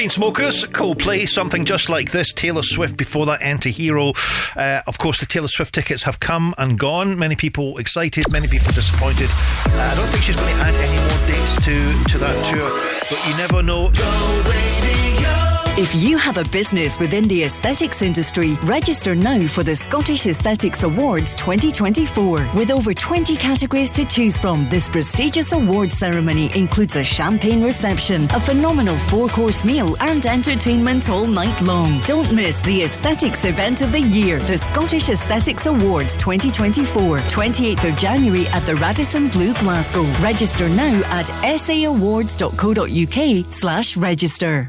[0.00, 2.32] Chainsmokers, Coldplay, something just like this.
[2.32, 4.14] Taylor Swift before that, Anti-Hero.
[4.56, 7.18] Uh, of course, the Taylor Swift tickets have come and gone.
[7.18, 9.28] Many people excited, many people disappointed.
[9.28, 12.70] Uh, I don't think she's going to add any more dates to, to that tour,
[13.10, 15.19] but you never know.
[15.78, 20.82] If you have a business within the aesthetics industry, register now for the Scottish Aesthetics
[20.82, 22.50] Awards 2024.
[22.54, 28.24] With over 20 categories to choose from, this prestigious award ceremony includes a champagne reception,
[28.24, 32.00] a phenomenal four course meal, and entertainment all night long.
[32.04, 37.96] Don't miss the aesthetics event of the year, the Scottish Aesthetics Awards 2024, 28th of
[37.96, 40.02] January at the Radisson Blu Glasgow.
[40.18, 41.26] Register now at
[41.58, 44.68] sawards.co.uk slash register.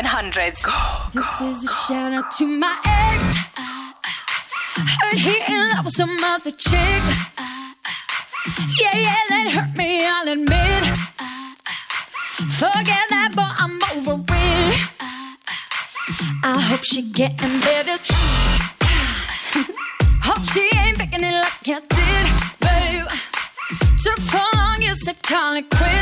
[0.00, 0.52] 700.
[0.52, 3.24] This is a shout out to my ex.
[5.00, 7.02] Heard he in love with some other chick.
[8.78, 10.84] Yeah, yeah, that hurt me, I'll admit.
[12.62, 14.78] Forget that, but I'm over it.
[16.44, 17.98] I hope she getting better.
[20.22, 22.26] hope she ain't faking it like I did,
[22.62, 23.08] babe.
[24.04, 25.97] Took so long, you said call it quits.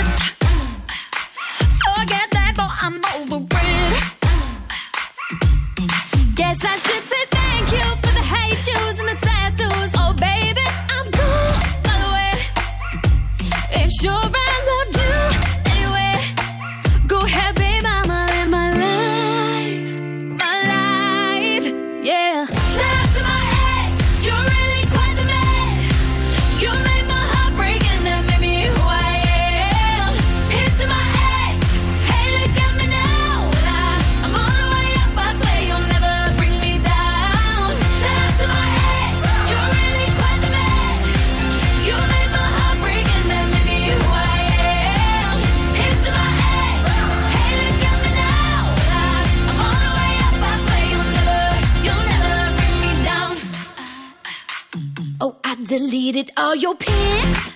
[55.78, 57.52] Deleted all your pics.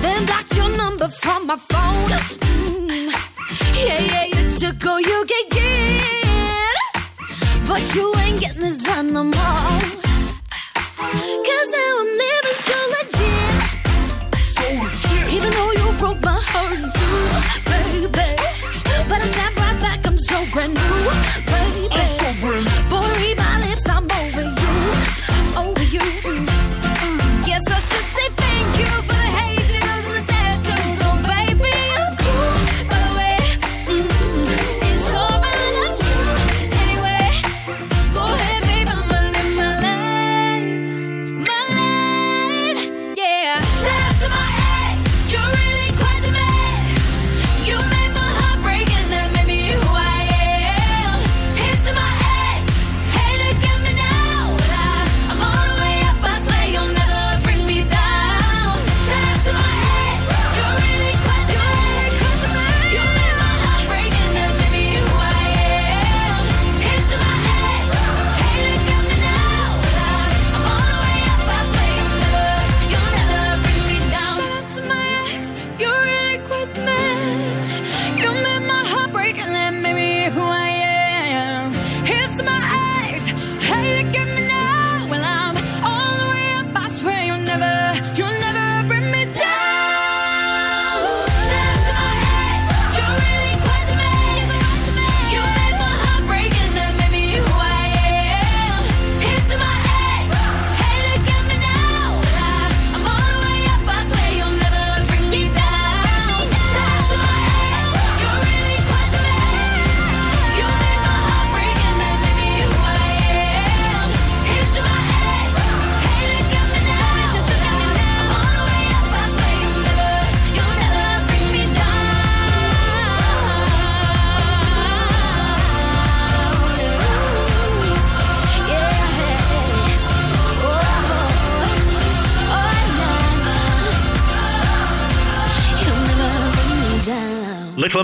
[0.00, 2.10] Then blocked your number from my phone.
[2.46, 3.10] Mm.
[3.74, 6.76] Yeah, yeah, you took all you could get.
[7.66, 9.80] But you ain't getting this done no more.
[11.48, 13.58] Cause now I'm living so legit.
[14.54, 15.32] So legit.
[15.36, 17.18] Even though you broke my heart in two,
[17.70, 18.06] baby.
[19.08, 20.98] But I snap right back, I'm so brand new,
[21.52, 21.88] baby.
[21.90, 22.90] I'm so brand new.
[22.90, 23.17] Boy,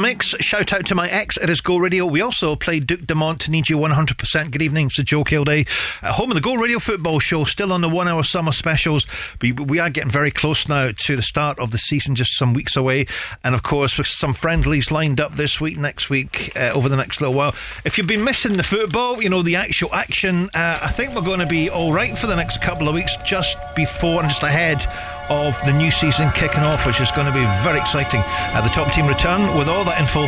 [0.00, 1.36] Mix, shout out to my ex.
[1.38, 2.06] at his Go Radio.
[2.06, 4.50] We also played Duke Dumont, Need You 100%.
[4.50, 5.68] Good evening, it's Joe Kilday.
[6.02, 9.06] At home of the Go Radio football show, still on the one hour summer specials.
[9.40, 12.54] We, we are getting very close now to the start of the season, just some
[12.54, 13.06] weeks away.
[13.42, 16.96] And of course, with some friendlies lined up this week, next week, uh, over the
[16.96, 17.54] next little while.
[17.84, 21.22] If you've been missing the football, you know, the actual action, uh, I think we're
[21.22, 24.42] going to be all right for the next couple of weeks, just before and just
[24.42, 24.84] ahead
[25.30, 28.22] of the new season kicking off, which is going to be very exciting.
[28.52, 30.22] Uh, the top team return with all that info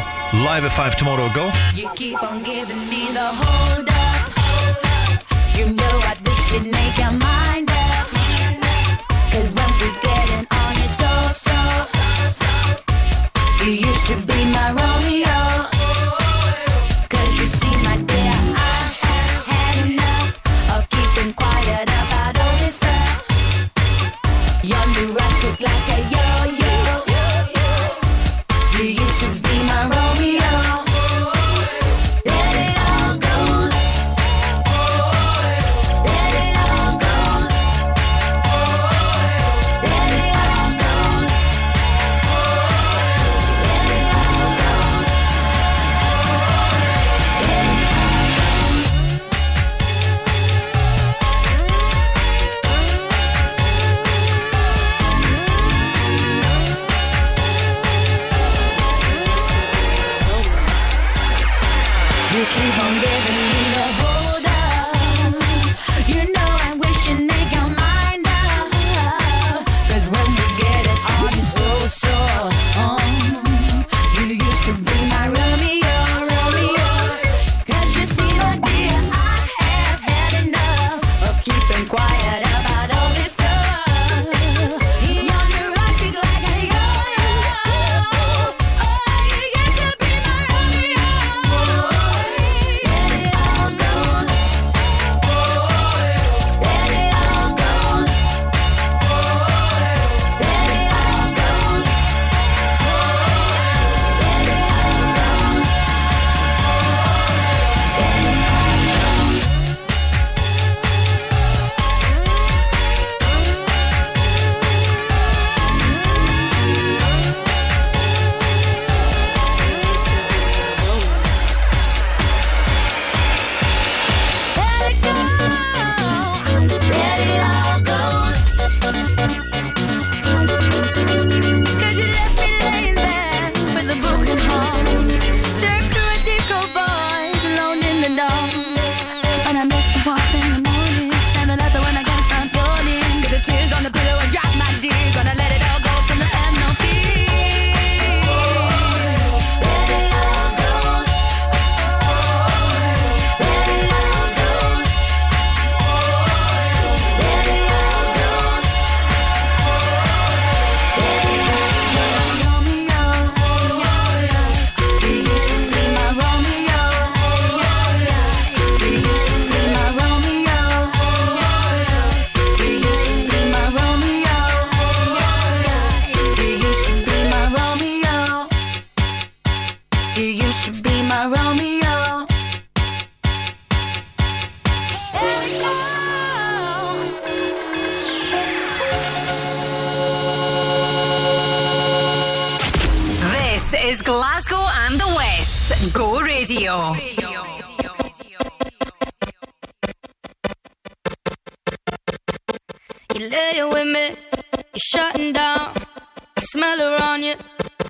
[0.45, 1.29] live at 5 tomorrow.
[1.35, 1.51] Go.
[1.75, 5.57] You keep on giving me the hold up.
[5.57, 5.97] You know
[6.65, 8.09] make your mind up.
[9.33, 11.11] Cause when we getting on you so,
[11.45, 11.59] so,
[13.65, 15.36] you used to be my Romeo.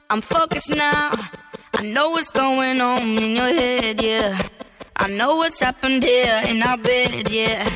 [0.08, 1.10] I'm focused now.
[1.74, 4.40] I know what's going on in your head, yeah.
[4.96, 7.68] I know what's happened here in our bed, yeah.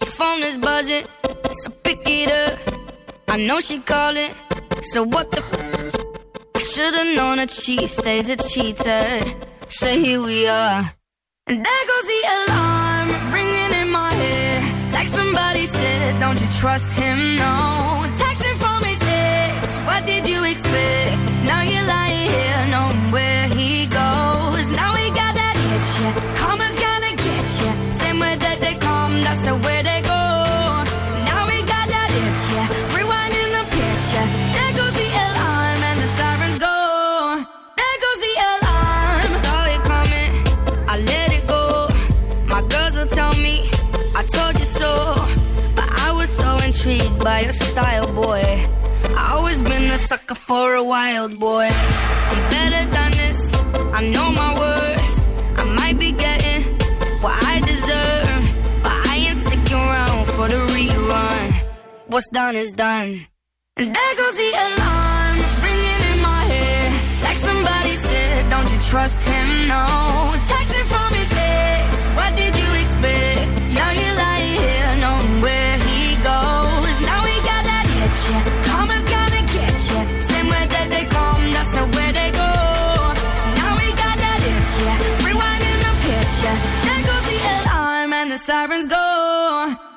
[0.00, 1.06] Your phone is buzzing,
[1.52, 2.58] so pick it up.
[3.28, 4.30] I know she calling,
[4.82, 5.42] so what the?
[6.54, 9.22] I should've known that she stays a cheater.
[9.68, 10.92] So here we are.
[11.46, 14.92] And there goes the alarm ringing in my head.
[14.92, 17.36] Like somebody said, don't you trust him?
[17.36, 18.04] No.
[18.20, 21.29] Texting from his ex, what did you expect?
[21.44, 22.66] Now you're lying here,
[23.10, 24.70] where he goes.
[24.70, 25.30] Now he got.
[26.36, 27.90] Karma's gonna get you.
[27.90, 30.22] Same way that they come, that's they go.
[31.28, 32.66] Now we got that itch, yeah.
[32.96, 34.26] Rewinding the picture.
[34.56, 36.76] There goes the alarm and the sirens go.
[37.76, 39.20] There goes the alarm.
[39.44, 40.32] Saw it coming,
[40.88, 41.88] I let it go.
[42.46, 43.68] My girls will tell me,
[44.16, 44.90] I told you so.
[45.76, 48.69] But I was so intrigued by your style, boy.
[49.90, 51.68] Been a sucker for a wild boy.
[51.68, 53.40] I'm better than this,
[53.92, 55.16] I know my worth.
[55.58, 56.62] I might be getting
[57.20, 58.42] what I deserve,
[58.84, 61.48] but I ain't sticking around for the rerun.
[62.06, 63.26] What's done is done.
[63.78, 65.36] And there goes the alarm,
[65.66, 67.24] ringing in my head.
[67.24, 69.66] Like somebody said, don't you trust him?
[69.66, 69.86] No.
[70.50, 73.42] Texting from his ex, what did you expect?
[73.74, 76.96] Now you're lying here, knowing where he goes.
[77.10, 78.49] Now we got that itch, yeah.
[81.72, 82.50] That's the they go.
[83.56, 84.98] Now we got that itch, yeah.
[85.26, 85.94] Rewinding the
[87.06, 87.38] goes the
[87.70, 89.89] alarm and the sirens go.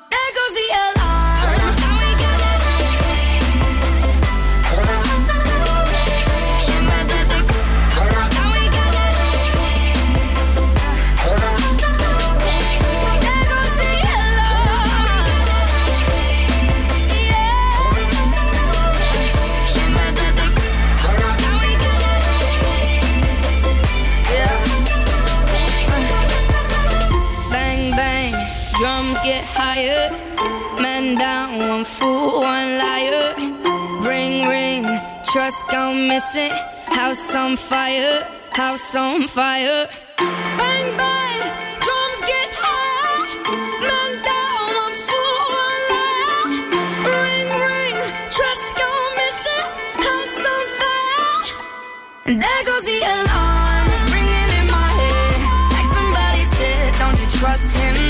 [31.24, 33.26] Down, one fool, one liar.
[34.10, 34.82] Ring ring,
[35.32, 36.52] trust gone missing.
[37.00, 38.16] House on fire,
[38.62, 39.80] house on fire.
[40.60, 41.40] Bang bang,
[41.86, 43.20] drums get higher.
[43.88, 46.42] Man down, one fool, one liar.
[47.14, 47.96] Ring ring,
[48.36, 49.66] trust gone missing.
[50.08, 51.36] House on fire.
[52.28, 55.38] And there goes the alarm, ringing in my head.
[55.76, 58.03] Like somebody said, don't you trust him?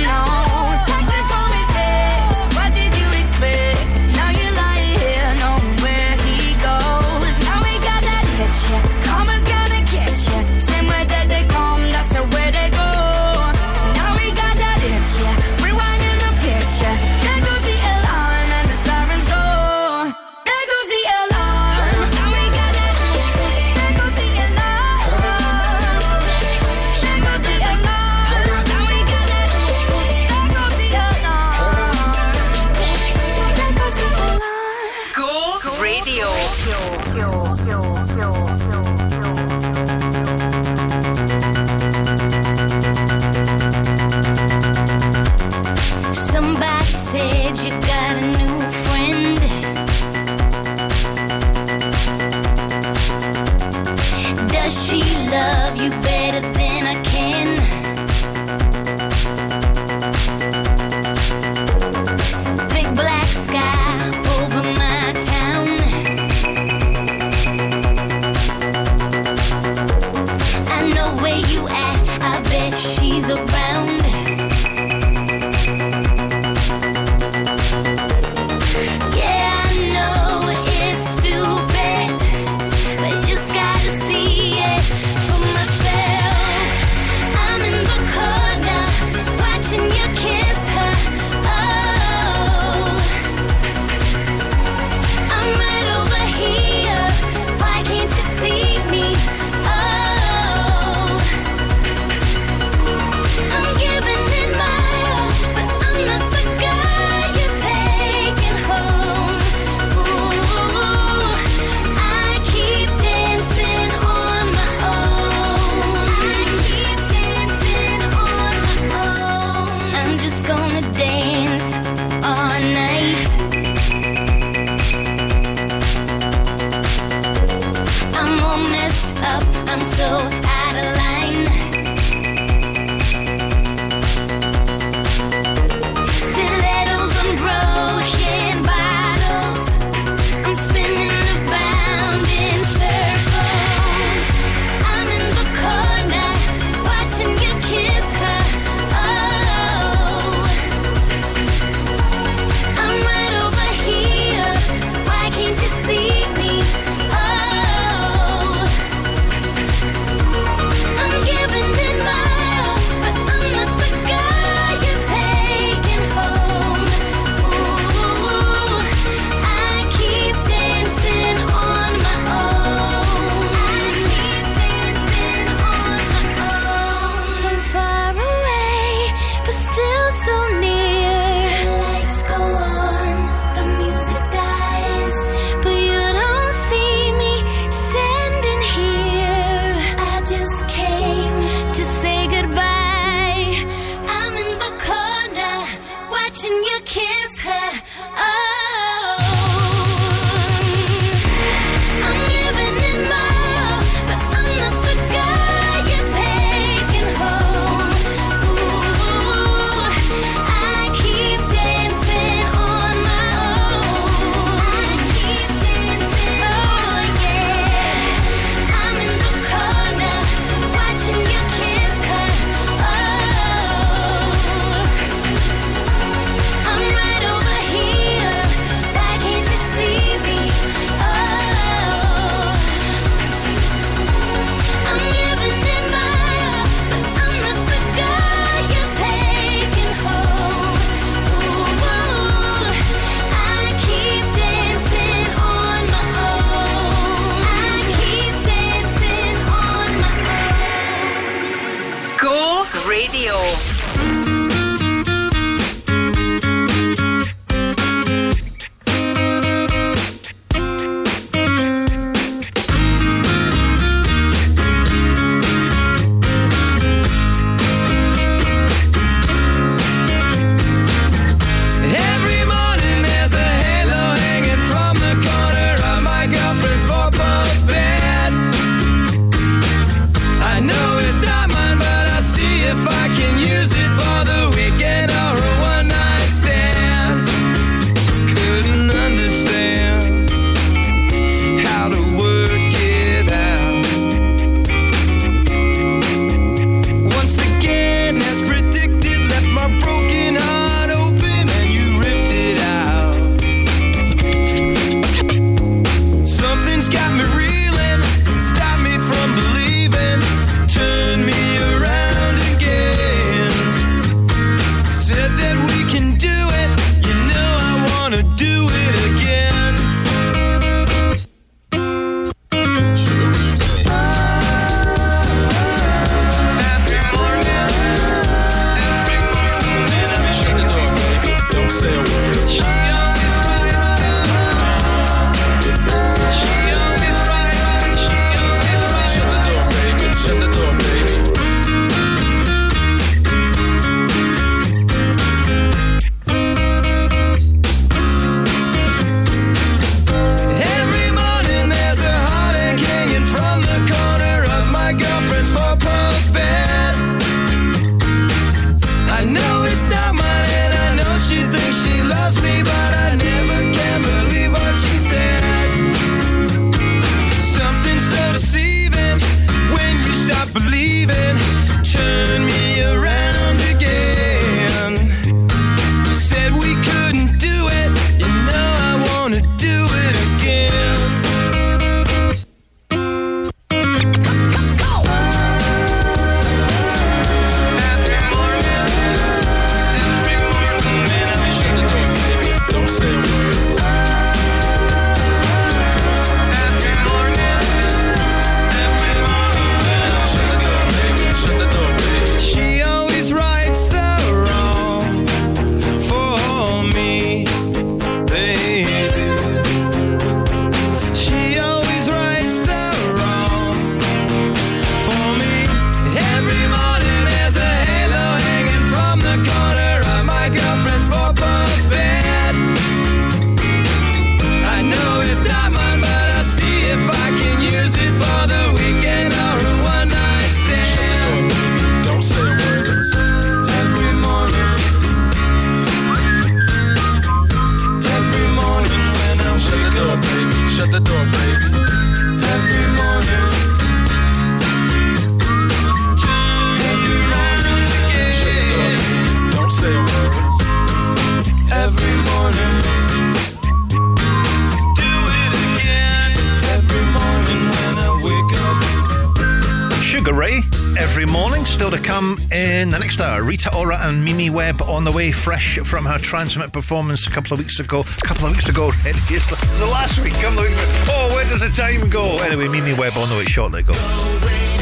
[465.94, 468.00] from her TRNSMT performance a couple of weeks ago.
[468.00, 471.12] A couple of weeks ago, the last week, a couple of weeks ago.
[471.12, 472.36] Oh, where does the time go?
[472.38, 473.84] Anyway, Mimi Webb on the way shortly.
[473.84, 473.92] Go.
[473.92, 474.73] go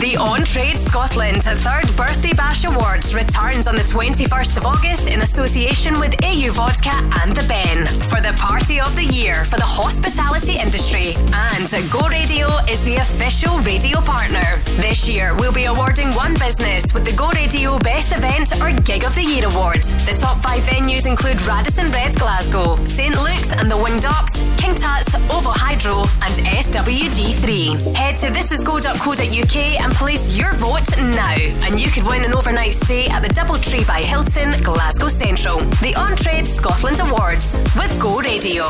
[0.00, 5.20] the On Trade Scotland Third Birthday Bash Awards returns on the 21st of August in
[5.20, 6.90] association with AU Vodka
[7.22, 11.14] and The Ben for the party of the year for the hospitality industry.
[11.30, 14.58] And Go Radio is the official radio partner.
[14.82, 19.04] This year, we'll be awarding one business with the Go Radio Best Event or Gig
[19.04, 19.82] of the Year Award.
[20.10, 24.74] The top five venues include Radisson Red Glasgow, St Luke's and the Winged Ox, King
[24.74, 27.94] Tut's, OVO Hydro, and SWG3.
[27.94, 31.36] Head to thisisgo.co.uk and place your vote now,
[31.66, 35.58] and you could win an overnight stay at the Doubletree by Hilton, Glasgow Central.
[35.82, 38.64] The On Trade Scotland Awards with Go Radio.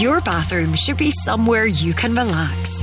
[0.00, 2.82] Your bathroom should be somewhere you can relax.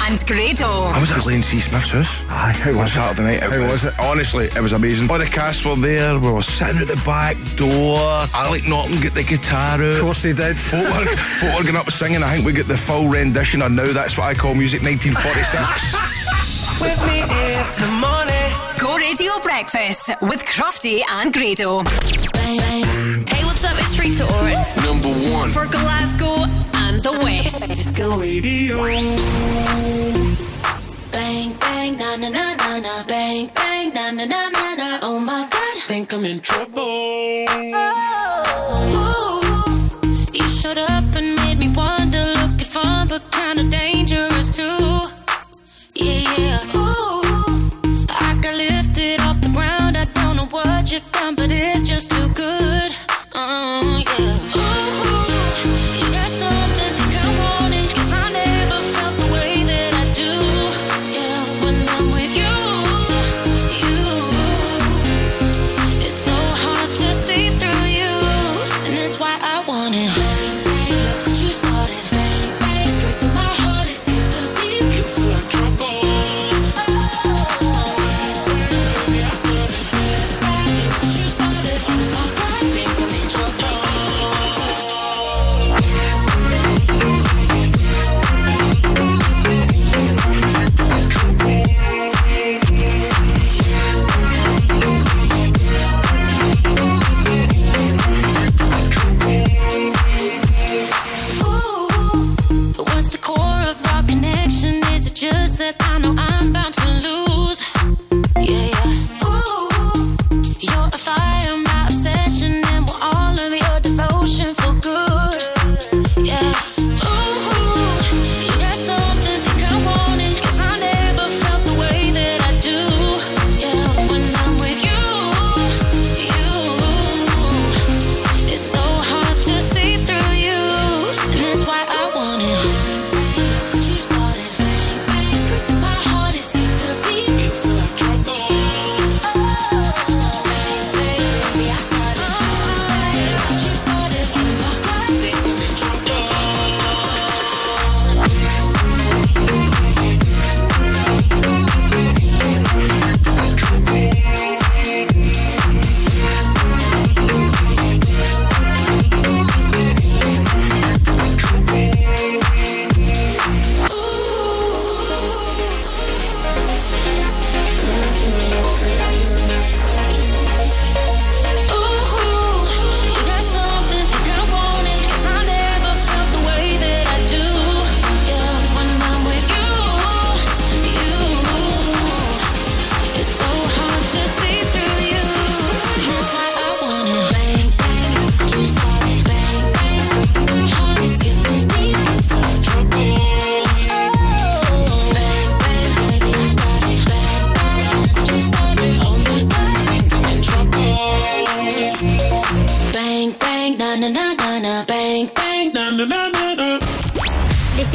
[0.00, 0.66] and Grado.
[0.66, 1.60] I was at Elaine C.
[1.60, 2.24] Smith's house.
[2.28, 3.42] Aye, how was Saturday night?
[3.42, 3.94] How was it?
[3.98, 5.10] Honestly, it was amazing.
[5.10, 6.18] All the cast were there.
[6.18, 7.96] We were sitting at the back door.
[8.34, 9.94] Alec Norton get the guitar out.
[9.94, 10.58] Of course they did.
[10.58, 12.22] Folk were, folk were going up singing.
[12.22, 15.94] I think we get the full rendition of Now That's What I Call Music 1946.
[16.80, 18.34] With me in the morning.
[18.78, 21.82] Go Radio Breakfast with Crofty and Grado.
[22.34, 23.76] Hey, what's up?
[23.78, 24.54] It's Rita Ora.
[24.84, 25.50] Number one.
[25.50, 26.63] For Glasgow and
[27.04, 27.96] the West.
[27.98, 28.78] Go radio.
[31.12, 34.98] Bang, bang, na na na na na, bang, bang, na na na na na.
[35.02, 35.82] Oh my god.
[35.82, 36.80] Think I'm in trouble.
[38.96, 39.44] Ooh,
[40.32, 44.88] you showed up and made me wonder, looking fun but kinda dangerous too.
[45.94, 46.76] Yeah, yeah.
[46.80, 47.68] Ooh,
[48.08, 49.98] I got lifted off the ground.
[49.98, 52.90] I don't know what you've done, but it's just too good.
[53.34, 54.63] Oh, yeah.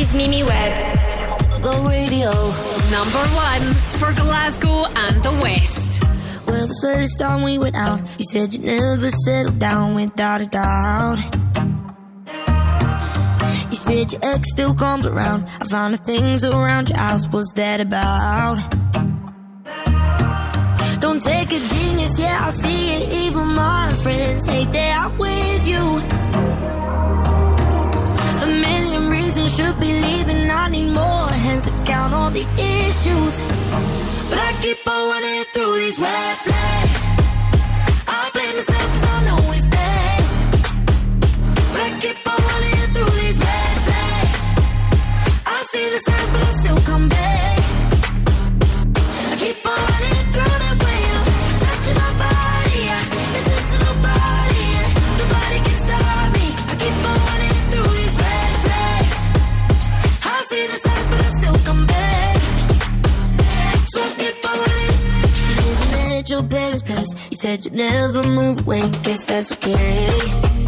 [0.09, 0.73] is Mimi Webb.
[1.61, 2.31] The radio.
[2.91, 6.03] Number one for Glasgow and the West.
[6.47, 10.45] Well, the first time we went out, you said you never settle down without a
[10.45, 11.19] doubt.
[13.69, 15.45] You said your ex still comes around.
[15.61, 17.27] I found the things around your house.
[17.27, 18.57] What's that about?
[20.99, 23.09] Don't take a genius, yeah, I see it.
[23.27, 26.28] Even my friends hate that I'm with you.
[29.59, 30.49] should be leaving.
[30.49, 32.45] I need more hands to count all the
[32.85, 33.35] issues.
[34.29, 37.01] But I keep on running through these red flags.
[38.07, 40.21] I blame myself cause I know it's bad.
[41.71, 44.41] But I keep on running through these red flags.
[45.55, 47.58] I see the signs, but I still come back.
[66.99, 70.58] You said you never move away, guess that's okay.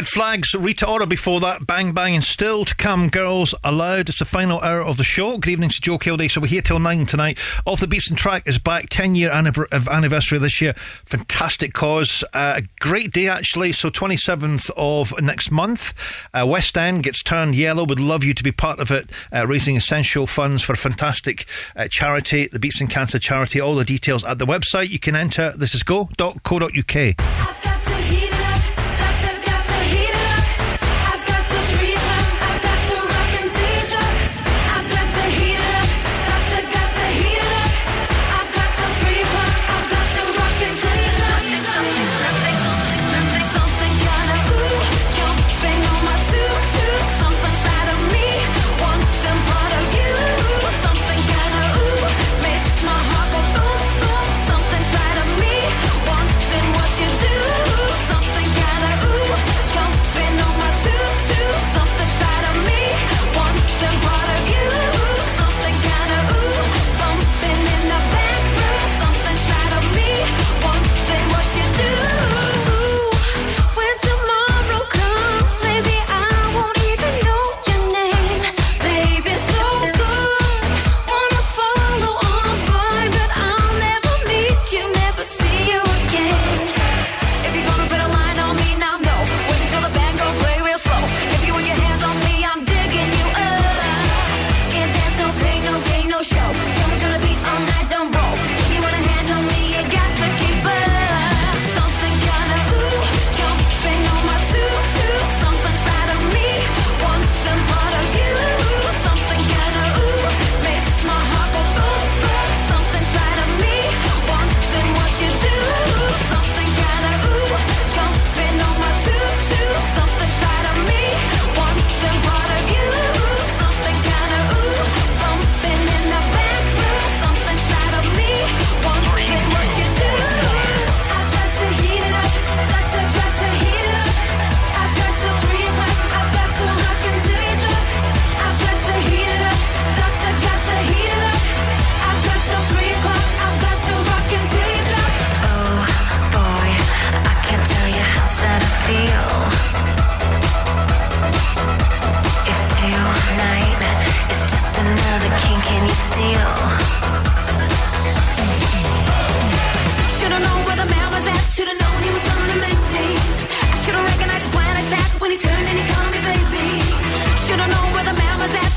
[0.00, 4.08] Red Flags, Rita Ora before that, Bang Bang, and still to come, Girls Aloud.
[4.08, 5.36] It's the final hour of the show.
[5.36, 6.30] Good evening to Joe Kilday.
[6.30, 7.38] So we're here till nine tonight.
[7.66, 10.72] Off the Beatson Track is back, 10 year anniversary this year.
[11.04, 12.24] Fantastic cause.
[12.32, 13.72] Uh, a uh, great day, actually.
[13.72, 15.92] So 27th of next month,
[16.32, 17.84] uh, West End gets turned yellow.
[17.84, 21.44] Would love you to be part of it, uh, raising essential funds for a fantastic
[21.76, 23.60] uh, charity, the Beatson Cancer Charity.
[23.60, 24.88] All the details at the website.
[24.88, 26.96] You can enter this is go.co.uk.
[26.96, 27.99] I've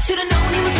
[0.05, 0.72] Should've known he was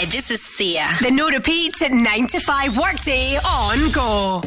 [0.00, 0.86] Hi, this is Sia.
[1.02, 4.40] The no repeats at 9 to 5 workday on Go.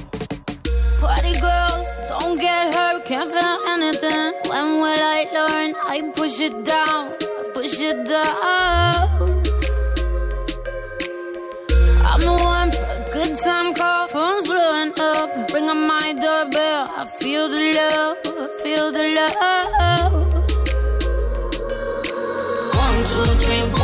[0.97, 4.33] Party girls, don't get hurt, can't feel anything.
[4.49, 5.75] When will I learn?
[5.85, 7.13] I push it down,
[7.53, 9.11] push it down.
[12.01, 15.53] I'm the one for a good time call, phone's blowing up.
[15.53, 18.17] Ring on my doorbell, I feel the love,
[18.63, 20.13] feel the love.
[22.73, 23.82] One, two, three, four.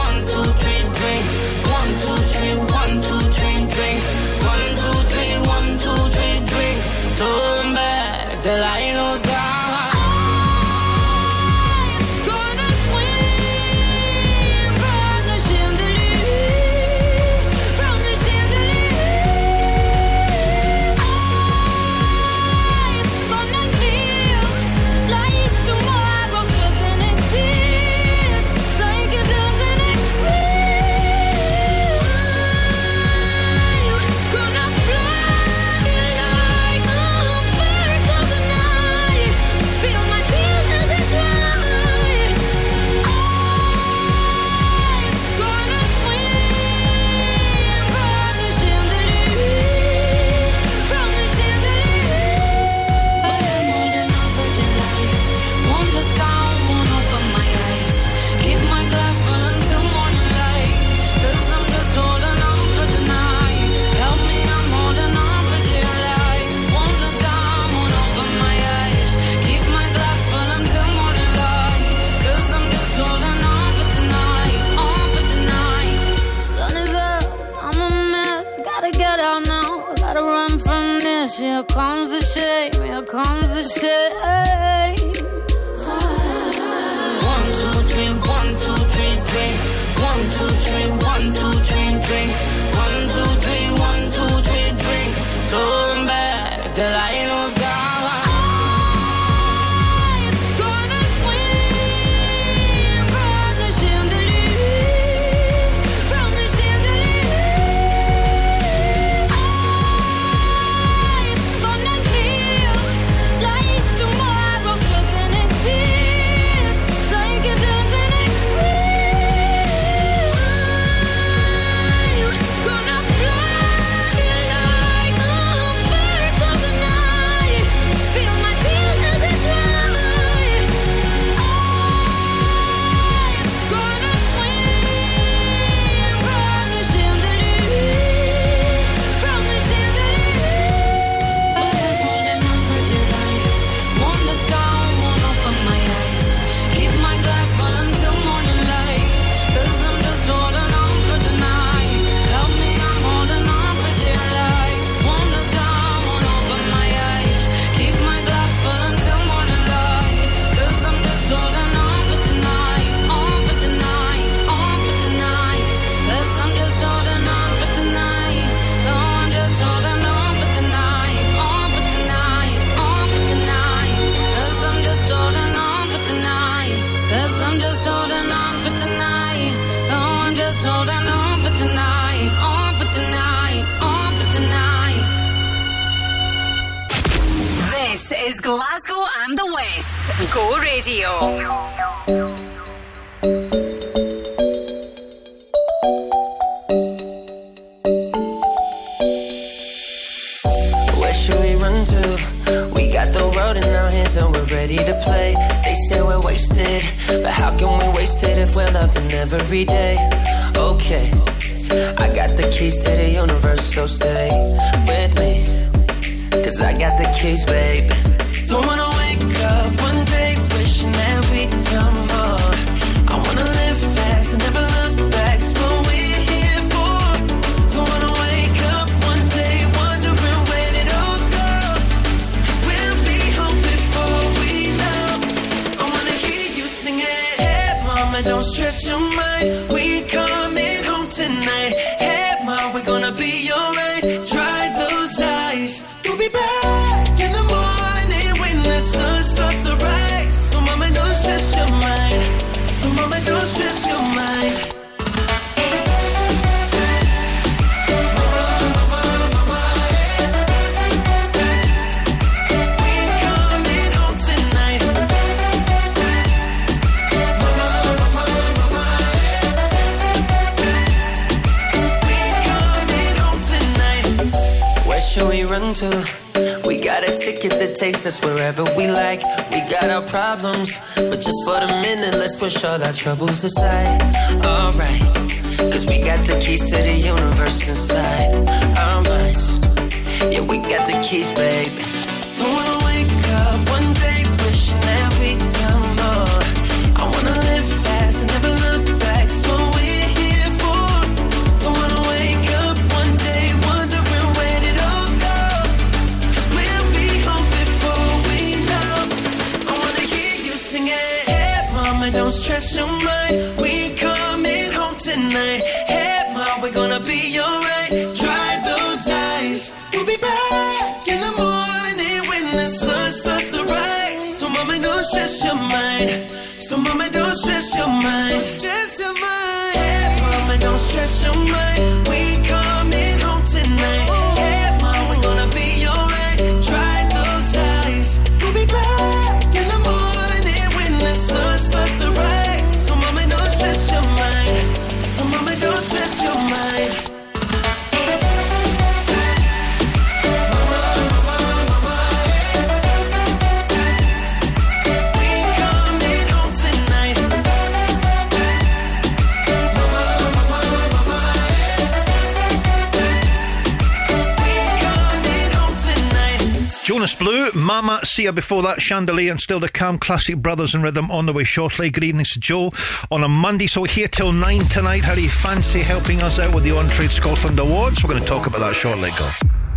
[368.19, 369.97] Sia before that, Chandelier, and still to come.
[369.97, 371.89] Classic Brothers in Rhythm on the way shortly.
[371.89, 372.73] Good evening to Joe
[373.09, 373.65] on a Monday.
[373.65, 375.05] So we're here till nine tonight.
[375.05, 378.03] How do you fancy helping us out with the On Trade Scotland Awards?
[378.03, 379.11] We're going to talk about that shortly.
[379.11, 379.68] Go.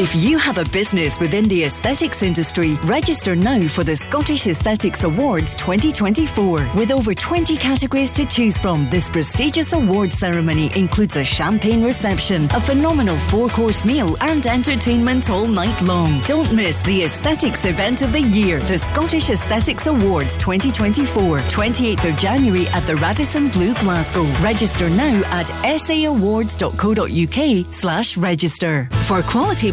[0.00, 5.02] If you have a business within the aesthetics industry, register now for the Scottish Aesthetics
[5.02, 6.70] Awards 2024.
[6.76, 12.44] With over 20 categories to choose from, this prestigious awards ceremony includes a champagne reception,
[12.52, 16.22] a phenomenal four course meal, and entertainment all night long.
[16.26, 22.16] Don't miss the aesthetics event of the year, the Scottish Aesthetics Awards 2024, 28th of
[22.16, 24.22] January at the Radisson Blu Glasgow.
[24.40, 28.88] Register now at saawards.co.uk slash register.
[29.08, 29.72] For quality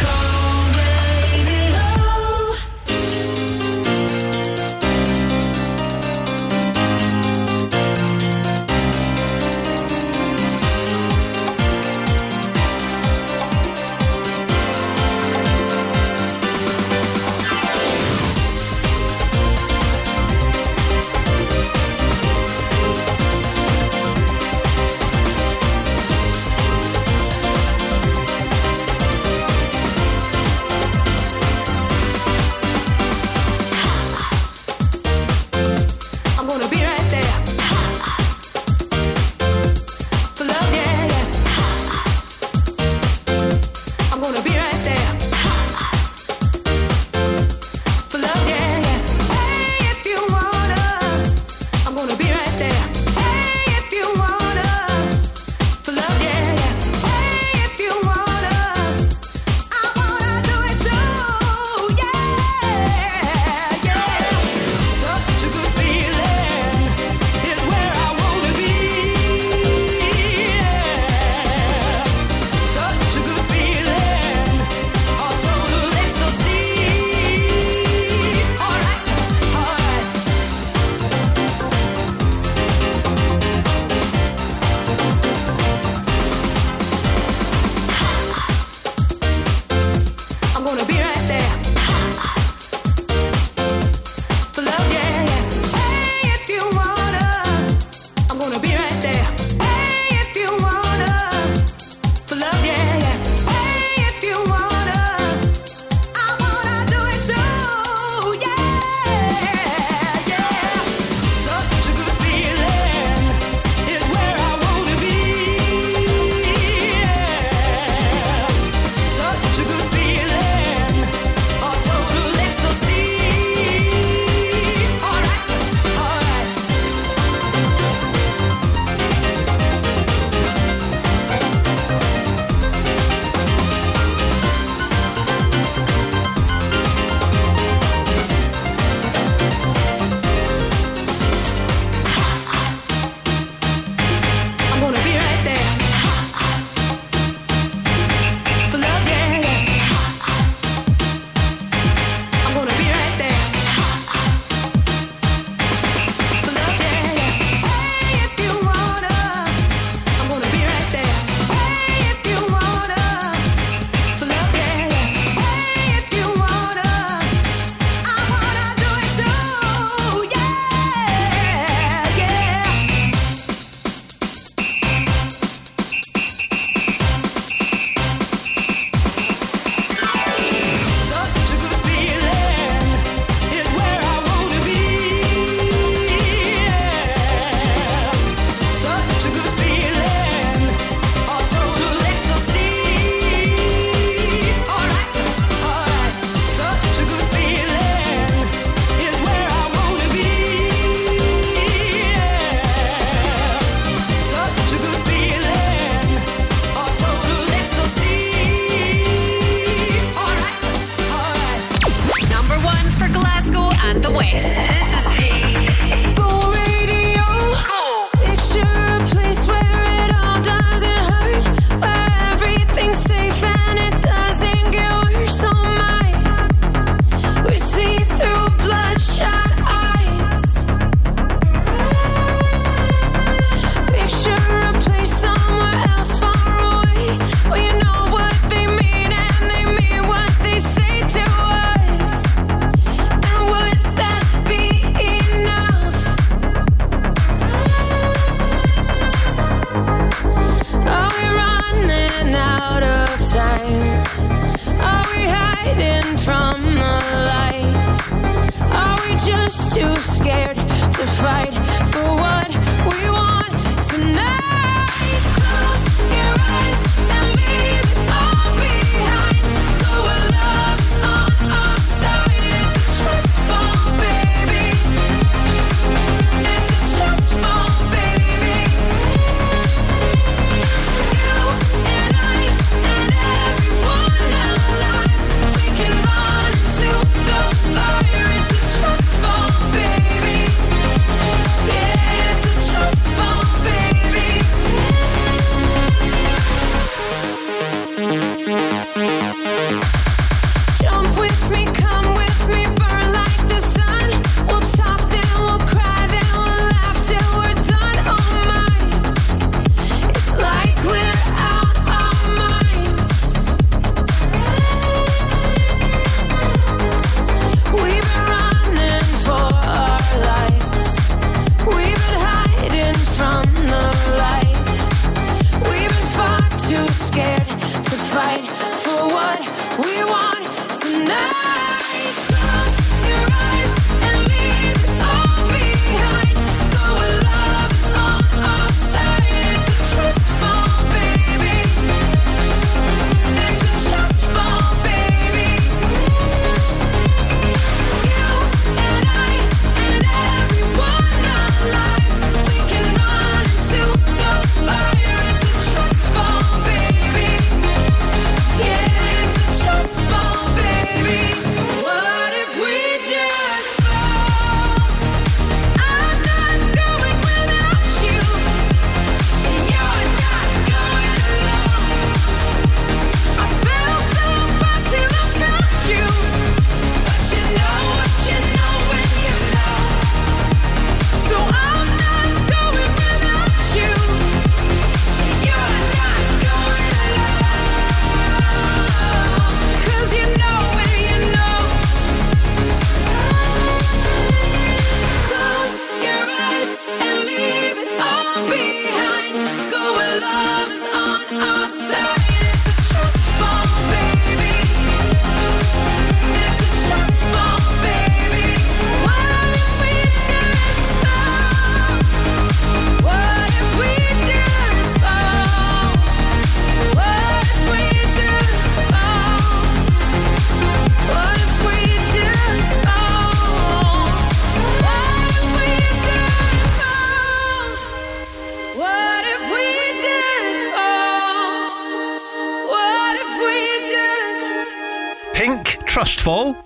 [0.00, 0.33] And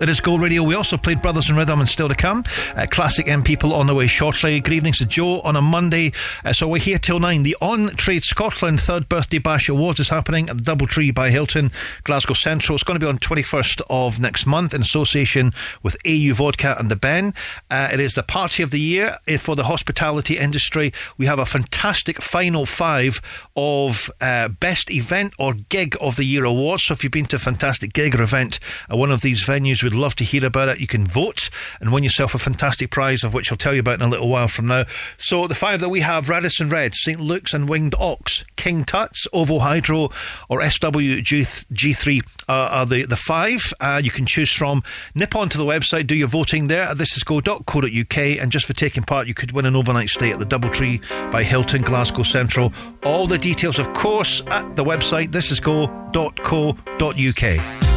[0.00, 0.62] It is Gold Radio.
[0.62, 2.44] We also played Brothers in Rhythm and still to come.
[2.76, 4.60] Uh, classic M People on the way shortly.
[4.60, 6.12] Good evening to Joe on a Monday.
[6.44, 7.42] Uh, so we're here till nine.
[7.42, 11.72] The On Trade Scotland third birthday bash awards is happening at the Doubletree by Hilton,
[12.04, 12.76] Glasgow Central.
[12.76, 15.52] It's going to be on 21st of next month in association
[15.82, 17.34] with AU Vodka and the Ben.
[17.68, 20.92] Uh, it is the party of the year uh, for the hospitality industry.
[21.16, 23.20] We have a fantastic final five
[23.56, 26.84] of uh, best event or gig of the year awards.
[26.84, 29.87] So if you've been to a fantastic gig or event at one of these venues,
[29.88, 30.80] we'd love to hear about it.
[30.80, 31.48] You can vote
[31.80, 34.28] and win yourself a fantastic prize, of which I'll tell you about in a little
[34.28, 34.84] while from now.
[35.16, 37.20] So the five that we have Radisson Red, St.
[37.20, 40.10] Luke's and Winged Ox, King Tuts, Ovo Hydro,
[40.48, 44.82] or SWG3 uh, are the, the five uh, you can choose from.
[45.14, 49.26] Nip onto the website, do your voting there at thisisgo.co.uk, and just for taking part,
[49.26, 52.72] you could win an overnight stay at the Doubletree by Hilton, Glasgow Central.
[53.04, 57.87] All the details, of course, at the website thisisgo.co.uk.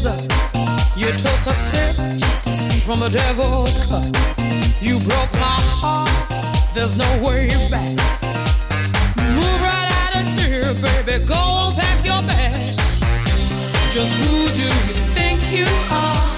[0.00, 0.28] scissors.
[0.96, 1.94] You took a sip
[2.84, 4.04] from the devil's cup.
[4.80, 6.08] You broke my heart.
[6.74, 7.96] There's no way back.
[9.36, 11.24] Move right out of here, baby.
[11.26, 13.00] Go on, pack your bags.
[13.92, 16.28] Just who do you think you are?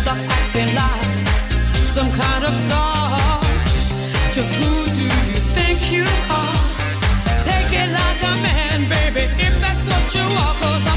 [0.00, 1.28] Stop acting like
[1.86, 3.40] some kind of star.
[4.32, 6.06] Just who do you think you
[6.40, 6.60] are?
[7.42, 10.54] Take it like a man, baby, if that's what you are.
[10.62, 10.91] Cause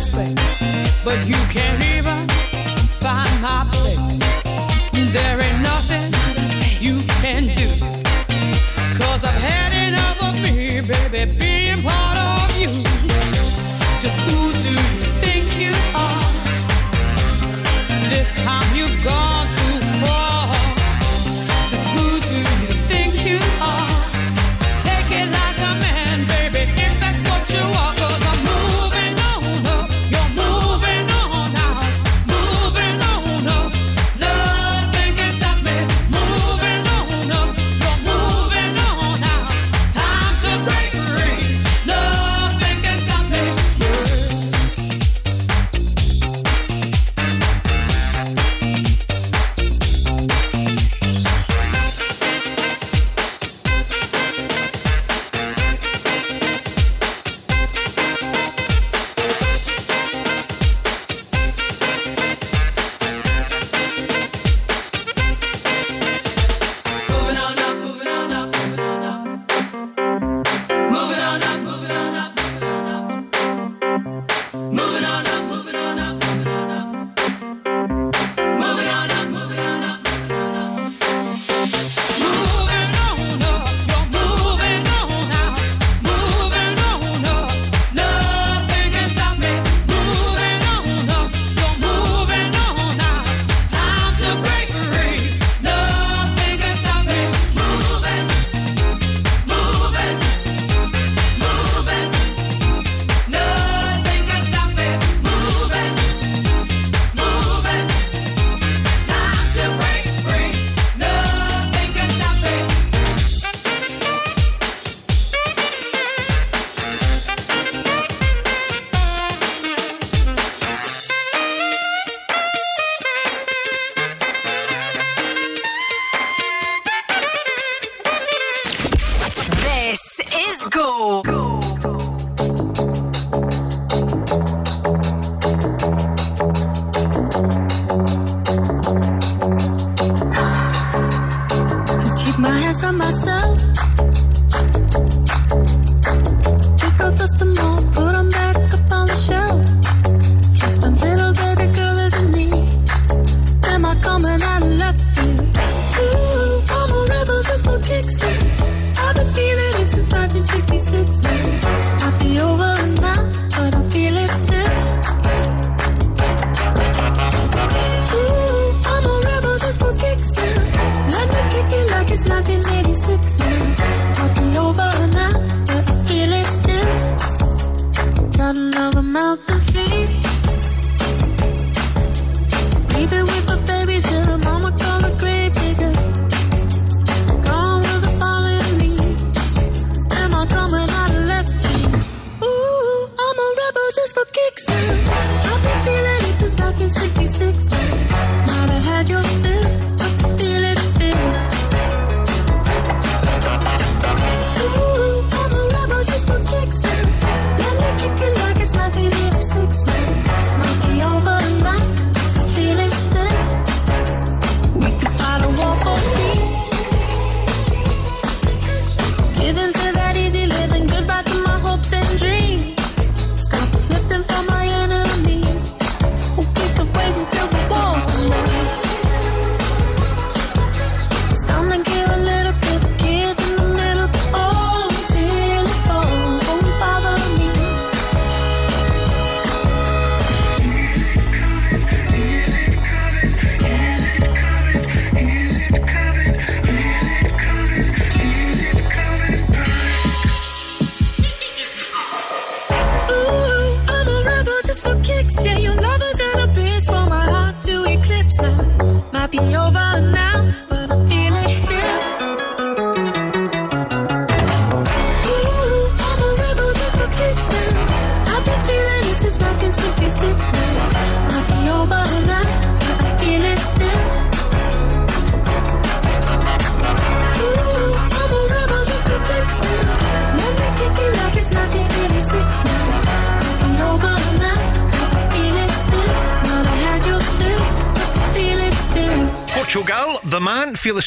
[0.00, 0.64] space,
[1.04, 2.26] but you can't even
[3.00, 4.18] find my place.
[5.12, 5.40] There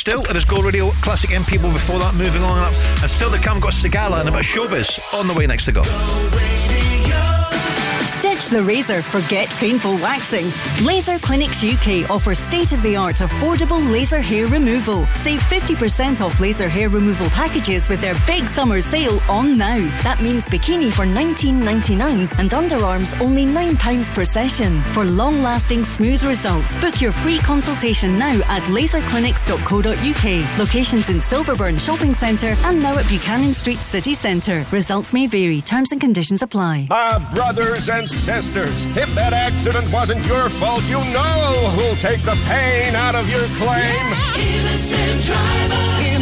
[0.04, 2.74] Still, it is Go Radio, Classic M People before that, moving on up.
[3.02, 5.64] And still to come, got Sigala and a bit of showbiz on the way next
[5.64, 5.82] to go.
[8.22, 10.52] Ditch the razor, forget painful waxing.
[10.86, 15.06] Laser Clinics UK offers state of the art affordable laser hair removal.
[15.16, 19.80] Save 50% off laser hair removal packages with their big summer sale on now.
[20.04, 24.82] That means bikini for $19.99 and underarms only £9 per session.
[24.94, 30.60] For long lasting smooth results, book your free consultation now at laserclinics.co.uk.
[30.60, 34.66] Locations in Silverburn Shopping Centre and now at Buchanan Street City Centre.
[34.72, 36.88] Results may vary, terms and conditions apply.
[36.92, 42.38] Ah, brothers and sisters, if that accident wasn't your fault, you know who'll take the
[42.46, 44.06] pain out of your claim.
[44.38, 45.63] Innocent driver.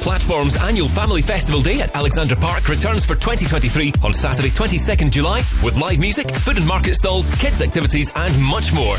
[0.00, 5.38] Platform's annual Family Festival Day at Alexandra Park returns for 2023 on Saturday, 22nd July,
[5.62, 8.96] with live music, food and market stalls, kids' activities, and much more.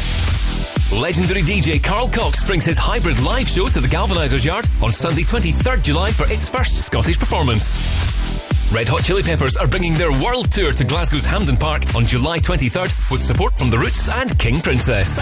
[0.93, 5.23] Legendary DJ Carl Cox brings his hybrid live show to the Galvanisers Yard on Sunday,
[5.23, 7.79] 23rd July for its first Scottish performance.
[8.71, 12.37] Red Hot Chili Peppers are bringing their world tour to Glasgow's Hampden Park on July
[12.39, 15.19] 23rd with support from The Roots and King Princess.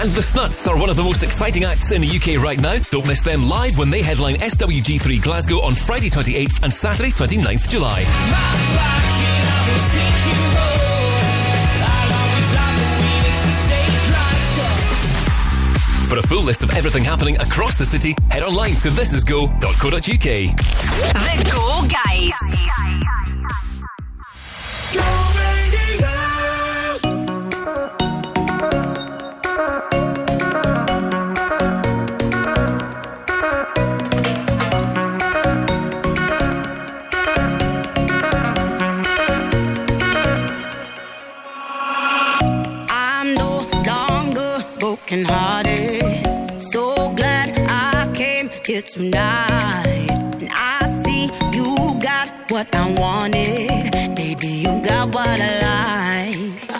[0.00, 2.78] And the Snuts are one of the most exciting acts in the UK right now.
[2.78, 7.68] Don't miss them live when they headline SWG3 Glasgow on Friday 28th and Saturday 29th
[7.68, 8.04] July.
[16.08, 20.00] For a full list of everything happening across the city, head online to thisisgo.co.uk.
[21.24, 22.32] The Go Guide.
[25.00, 25.37] I'm
[45.10, 46.60] longer broken hearted.
[46.60, 50.08] So glad I came here tonight.
[50.10, 54.14] And I see you got what I wanted.
[54.14, 56.77] Baby, you got what I like.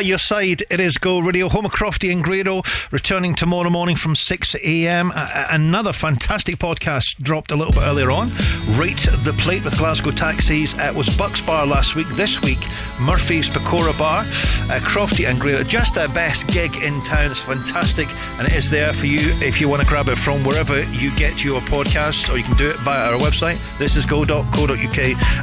[0.00, 0.62] By your side.
[0.70, 1.50] It is Go Radio.
[1.50, 5.12] Home of Crofty and Grado returning tomorrow morning from 6 a.m.
[5.14, 8.30] Another fantastic podcast dropped a little bit earlier on.
[8.78, 10.72] Rate the Plate with Glasgow Taxis.
[10.78, 12.08] It was Bucks Bar last week.
[12.12, 12.60] This week,
[12.98, 14.20] Murphy's Pakora Bar.
[14.20, 15.62] Uh, Crofty and Grado.
[15.64, 17.30] Just the best gig in town.
[17.30, 18.08] It's fantastic.
[18.38, 21.14] And it is there for you if you want to grab it from wherever you
[21.16, 23.60] get your podcasts or you can do it via our website.
[23.78, 24.98] This is go.co.uk.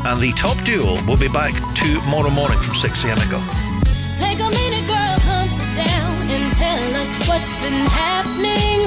[0.06, 3.20] And the top duo will be back tomorrow morning from 6 a.m.
[3.20, 3.67] ago.
[4.38, 8.86] Take a minute, girl, come sit down and tell us what's been happening.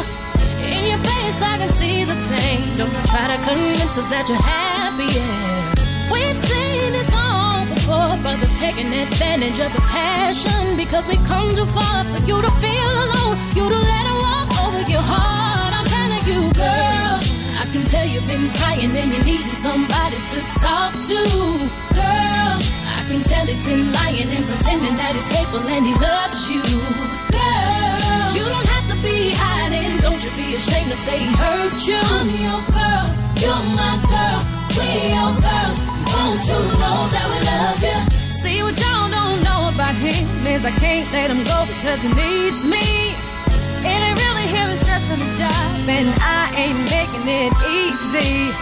[0.62, 2.70] In your face, I can see the pain.
[2.78, 5.10] Don't you try to convince us that you're happy.
[5.10, 6.06] Yeah.
[6.06, 11.66] We've seen this all before, brothers taking advantage of the passion because we come too
[11.66, 13.34] far for you to feel alone.
[13.58, 15.74] You to let it walk over your heart.
[15.74, 17.18] I'm telling you, girl.
[17.58, 21.18] I can tell you've been crying and you're needing somebody to talk to,
[23.10, 26.62] can tell he's been lying and pretending that he's faithful and he loves you,
[27.34, 28.30] girl.
[28.38, 29.98] You don't have to be hiding.
[29.98, 31.98] Don't you be ashamed to say he hurt you.
[31.98, 33.06] I'm your girl.
[33.42, 34.40] You're my girl.
[34.78, 35.78] We're your girls.
[36.06, 37.98] Won't you know that we love you?
[38.46, 42.10] See what y'all don't know about him is I can't let him go because he
[42.14, 43.10] needs me.
[43.82, 48.54] It ain't really him, it's stress from his job, and I ain't making it easy.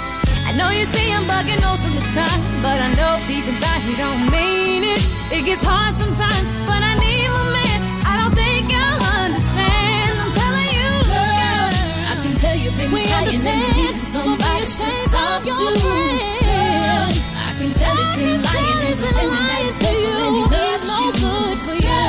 [0.48, 3.80] I know you see him bugging most of the time, but I know deep inside
[3.82, 5.02] he don't mean it.
[5.32, 7.78] It gets hard sometimes, but I need my man.
[8.04, 10.12] I don't think you'll understand.
[10.22, 11.68] I'm telling you, girl.
[12.10, 14.06] I can tell you've been We understand.
[14.06, 15.78] somebody Don't be to ashamed talk of your to.
[15.78, 16.18] friend.
[16.48, 17.08] Girl,
[17.46, 20.96] I can tell he's been lying and pretending that he's faithful and he loves no
[20.98, 21.12] you.
[21.22, 22.02] good for you.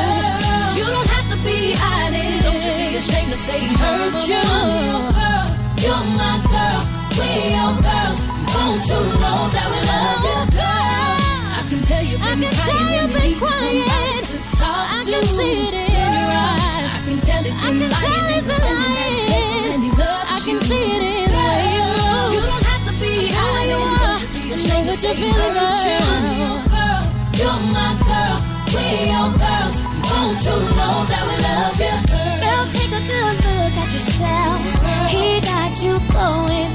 [0.44, 2.34] Girl, you don't have to be hiding.
[2.46, 4.44] Don't you be ashamed to say he hurt you.
[5.14, 5.46] Girl,
[5.84, 6.82] you're my girl,
[7.18, 8.20] we're your girls.
[8.70, 11.18] Won't you know that we love you, girl?
[11.58, 14.30] I can tell you've been I can tell crying you've been you need somebody crying.
[14.30, 15.10] to talk I to.
[15.10, 16.94] can see it in your eyes.
[16.94, 19.74] I can tell he's I been can lying tell he's been pretending that he's hateful
[19.74, 19.90] lying.
[20.30, 21.66] I can see it in the way
[22.30, 23.74] you don't have to be hiding.
[23.74, 24.22] you Don't are.
[24.22, 25.98] you be know ashamed what you're feeling, hurt you.
[25.98, 27.02] I'm girl.
[27.42, 28.38] you're my girl,
[28.70, 29.76] we're your girls.
[30.14, 31.96] Won't you know that we love you,
[32.46, 34.62] Girl, take a good look at yourself.
[35.10, 36.70] He got you going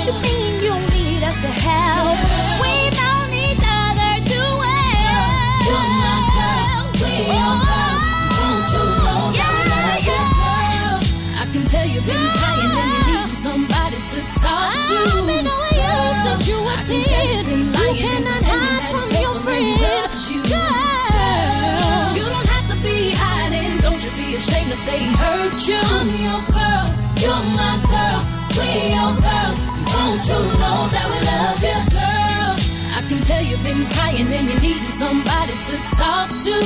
[0.00, 2.16] What you mean you need us to help?
[2.64, 5.28] We've known each other too well.
[5.68, 8.00] You're my girl, we're your girls.
[8.32, 10.96] Won't you know that we love you, girl?
[11.36, 14.96] I can tell you've been crying and you need somebody to talk to.
[15.04, 15.92] I've been knowing you
[16.24, 17.92] since you were I can tell he's been ten.
[17.92, 19.84] You cannot hide from your friend.
[20.32, 20.40] you.
[20.48, 22.08] Girl.
[22.16, 23.76] You don't have to be hiding.
[23.84, 25.76] Don't you be ashamed to say he hurt you.
[25.76, 26.88] I'm your girl,
[27.20, 28.24] you're my girl,
[28.56, 29.69] we're your girls.
[30.10, 32.58] Won't you know that we love you, girl?
[32.98, 36.56] I can tell you've been crying and you're needing somebody to talk to,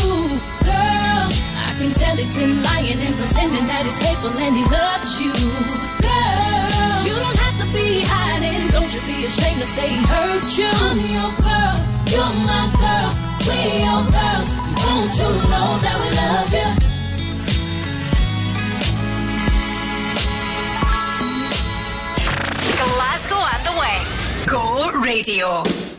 [0.65, 1.29] girl.
[1.29, 5.37] I can tell he's been lying and pretending that he's faithful and he loves you,
[6.01, 7.05] girl.
[7.05, 8.65] You don't have to be hiding.
[8.73, 10.73] Don't you be ashamed to say he hurt you.
[10.81, 11.77] I'm your girl,
[12.09, 13.13] you're my girl,
[13.45, 14.49] we're your girls.
[14.89, 16.94] Won't you know that we love you?
[25.03, 25.94] Radio.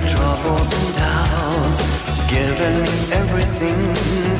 [0.00, 3.80] Your troubles and doubts, giving me everything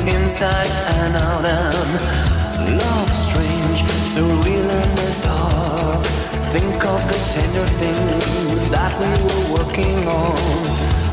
[0.07, 1.45] inside and out.
[1.45, 3.83] And love strange,
[4.13, 6.05] so real in the dark.
[6.53, 10.37] Think of the tender things that we were working on.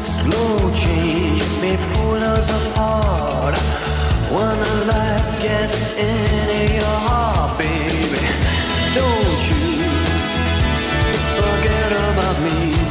[0.02, 3.57] Slow change may pull us apart.
[4.31, 8.23] When a light gets into your heart, baby,
[8.94, 9.65] don't you
[11.36, 12.88] forget about me.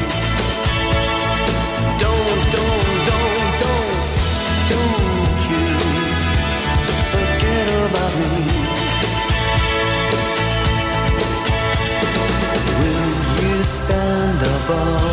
[14.70, 15.07] Above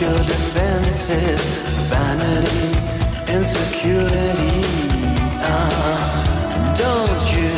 [0.00, 1.42] your defenses,
[1.90, 2.68] vanity,
[3.36, 4.62] insecurity.
[5.44, 7.50] Ah, don't you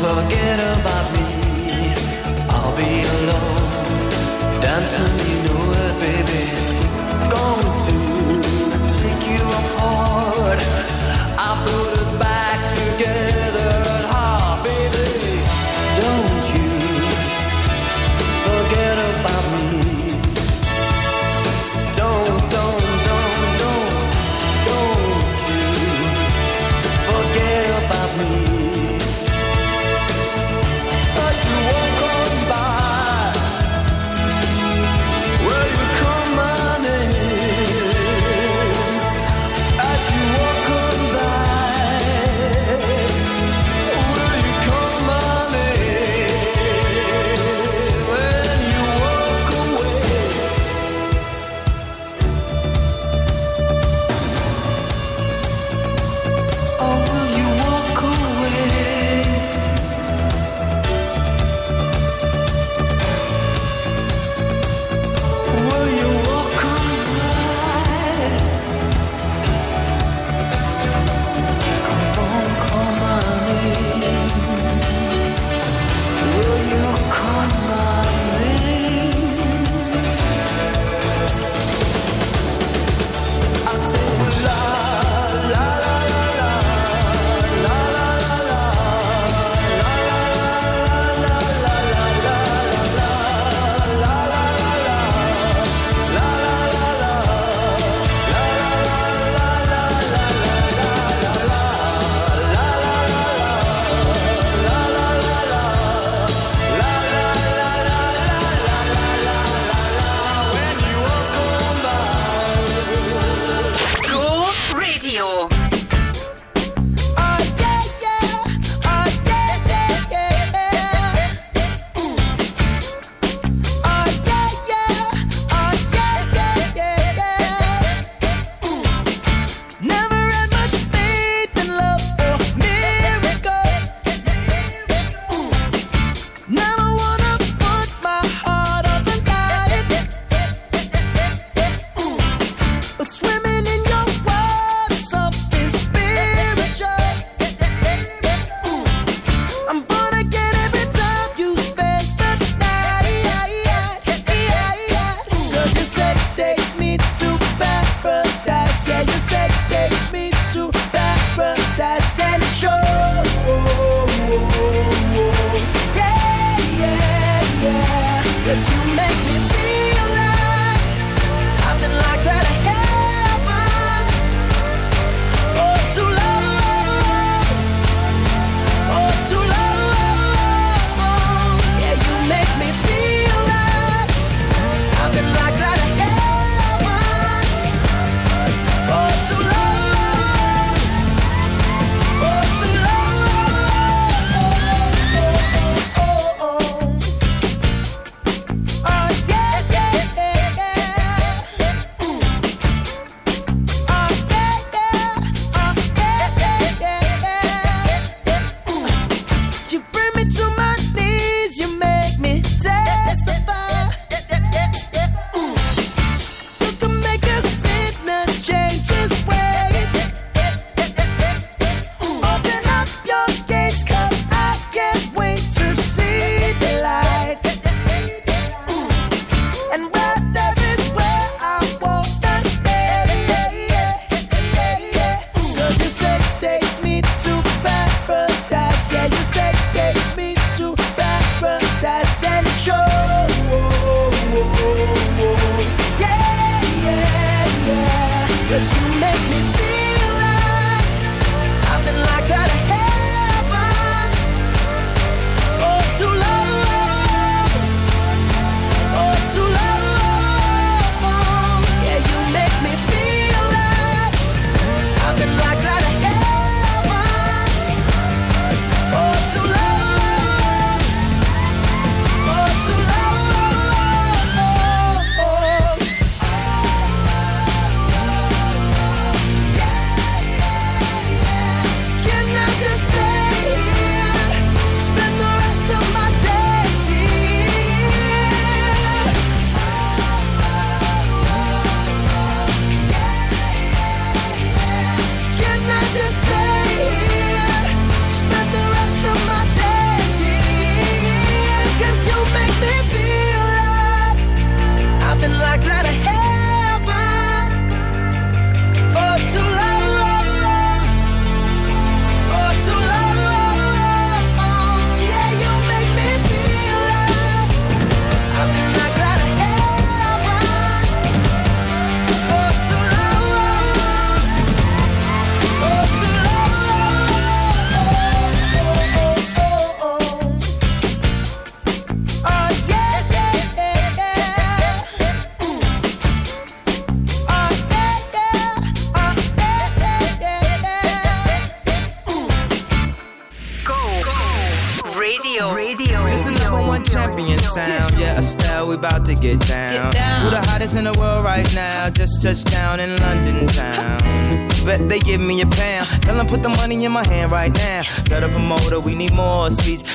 [0.00, 1.26] forget about me.
[2.48, 5.43] I'll be alone, dancing,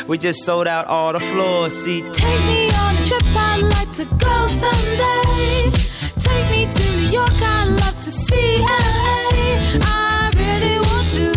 [0.10, 2.10] We just sold out all the floor seats.
[2.10, 5.70] Take me on a trip, I'd like to go someday.
[6.18, 9.78] Take me to New York, I'd love to see LA.
[9.84, 11.32] I really want to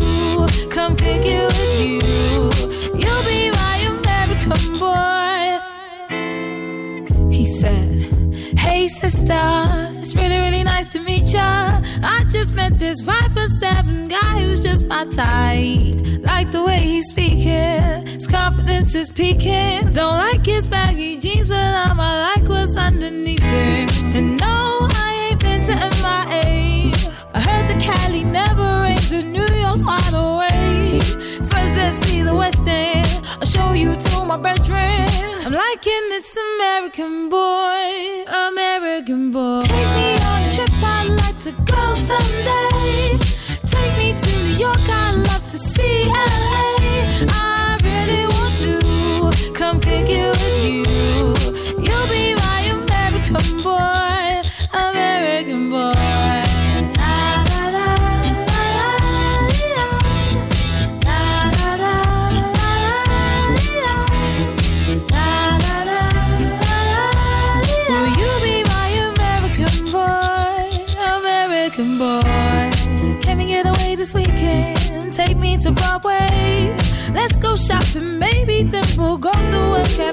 [0.71, 2.49] come pick you with you.
[2.99, 5.61] You'll be my American boy.
[7.31, 8.09] He said,
[8.59, 9.43] Hey sister,
[9.99, 11.83] it's really, really nice to meet ya.
[12.03, 15.72] I just met this five for seven guy who's just my type
[19.03, 19.72] is peeking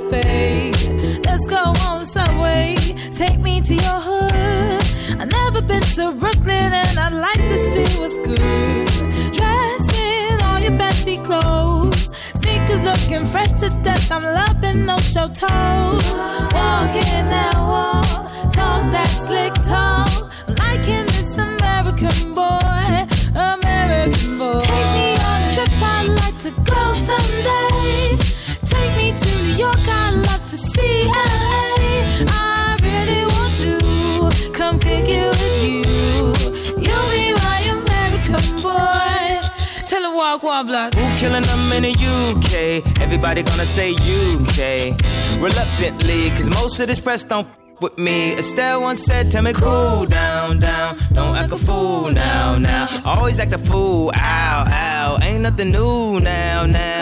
[0.09, 0.71] cafe.
[1.25, 2.75] Let's go on subway.
[3.11, 5.19] Take me to your hood.
[5.19, 8.87] I've never been to Brooklyn and I'd like to see what's good.
[9.33, 12.09] Dress in all your fancy clothes.
[12.35, 14.11] Sneakers looking fresh to death.
[14.11, 16.05] I'm loving no show toes.
[16.53, 18.03] Walk in that wall.
[18.51, 20.31] Talk that slick talk.
[20.47, 22.28] I'm liking this American
[40.67, 40.93] walk.
[40.95, 42.99] Who killing them in the UK?
[43.01, 44.95] Everybody gonna say UK.
[45.39, 48.33] Reluctantly, cause most of this press don't f- with me.
[48.37, 50.97] Estelle once said, Tell me cool down, down.
[51.13, 52.87] Don't act a fool now, now.
[53.05, 55.17] Always act a fool, ow, ow.
[55.21, 56.98] Ain't nothing new now, now.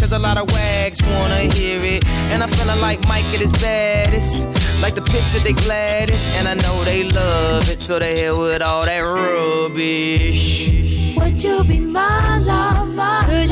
[0.00, 2.04] Cause a lot of wags wanna hear it.
[2.30, 4.48] And I'm feeling like Mike at his baddest.
[4.80, 6.28] Like the pips at they gladdest.
[6.30, 10.70] And I know they love it, so they here with all that rubbish.
[11.16, 13.43] Would you be my lover?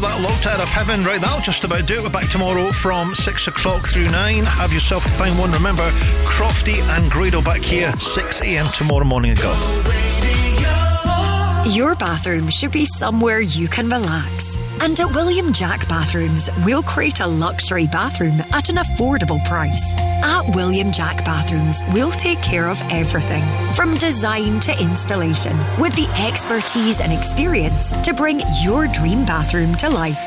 [0.00, 1.02] Before that locked out of heaven.
[1.02, 2.02] Right, that'll just about do it.
[2.02, 4.44] We're back tomorrow from 6 o'clock through 9.
[4.44, 5.50] Have yourself a fine one.
[5.52, 5.88] Remember,
[6.24, 8.66] Crofty and Grado back here 6 a.m.
[8.72, 9.52] tomorrow morning ago.
[11.66, 14.56] Your bathroom should be somewhere you can relax.
[14.80, 19.94] And at William Jack Bathrooms, we'll create a luxury bathroom at an affordable price.
[20.22, 26.08] At William Jack Bathrooms, we'll take care of everything from design to installation with the
[26.20, 30.18] expertise and experience to bring your dream bathroom to life.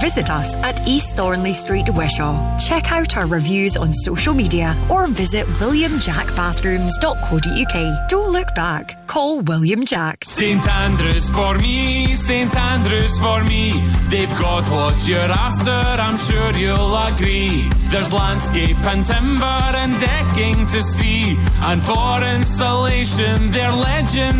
[0.00, 2.58] Visit us at East Thornlie Street, Wishaw.
[2.58, 8.08] Check out our reviews on social media or visit williamjackbathrooms.co.uk.
[8.08, 8.99] Don't look back.
[9.10, 10.22] Call William Jack.
[10.22, 13.72] St Andrews for me, St Andrews for me.
[14.08, 17.68] They've got what you're after, I'm sure you'll agree.
[17.90, 24.38] There's landscape and timber and decking to see, and for installation, they're legend.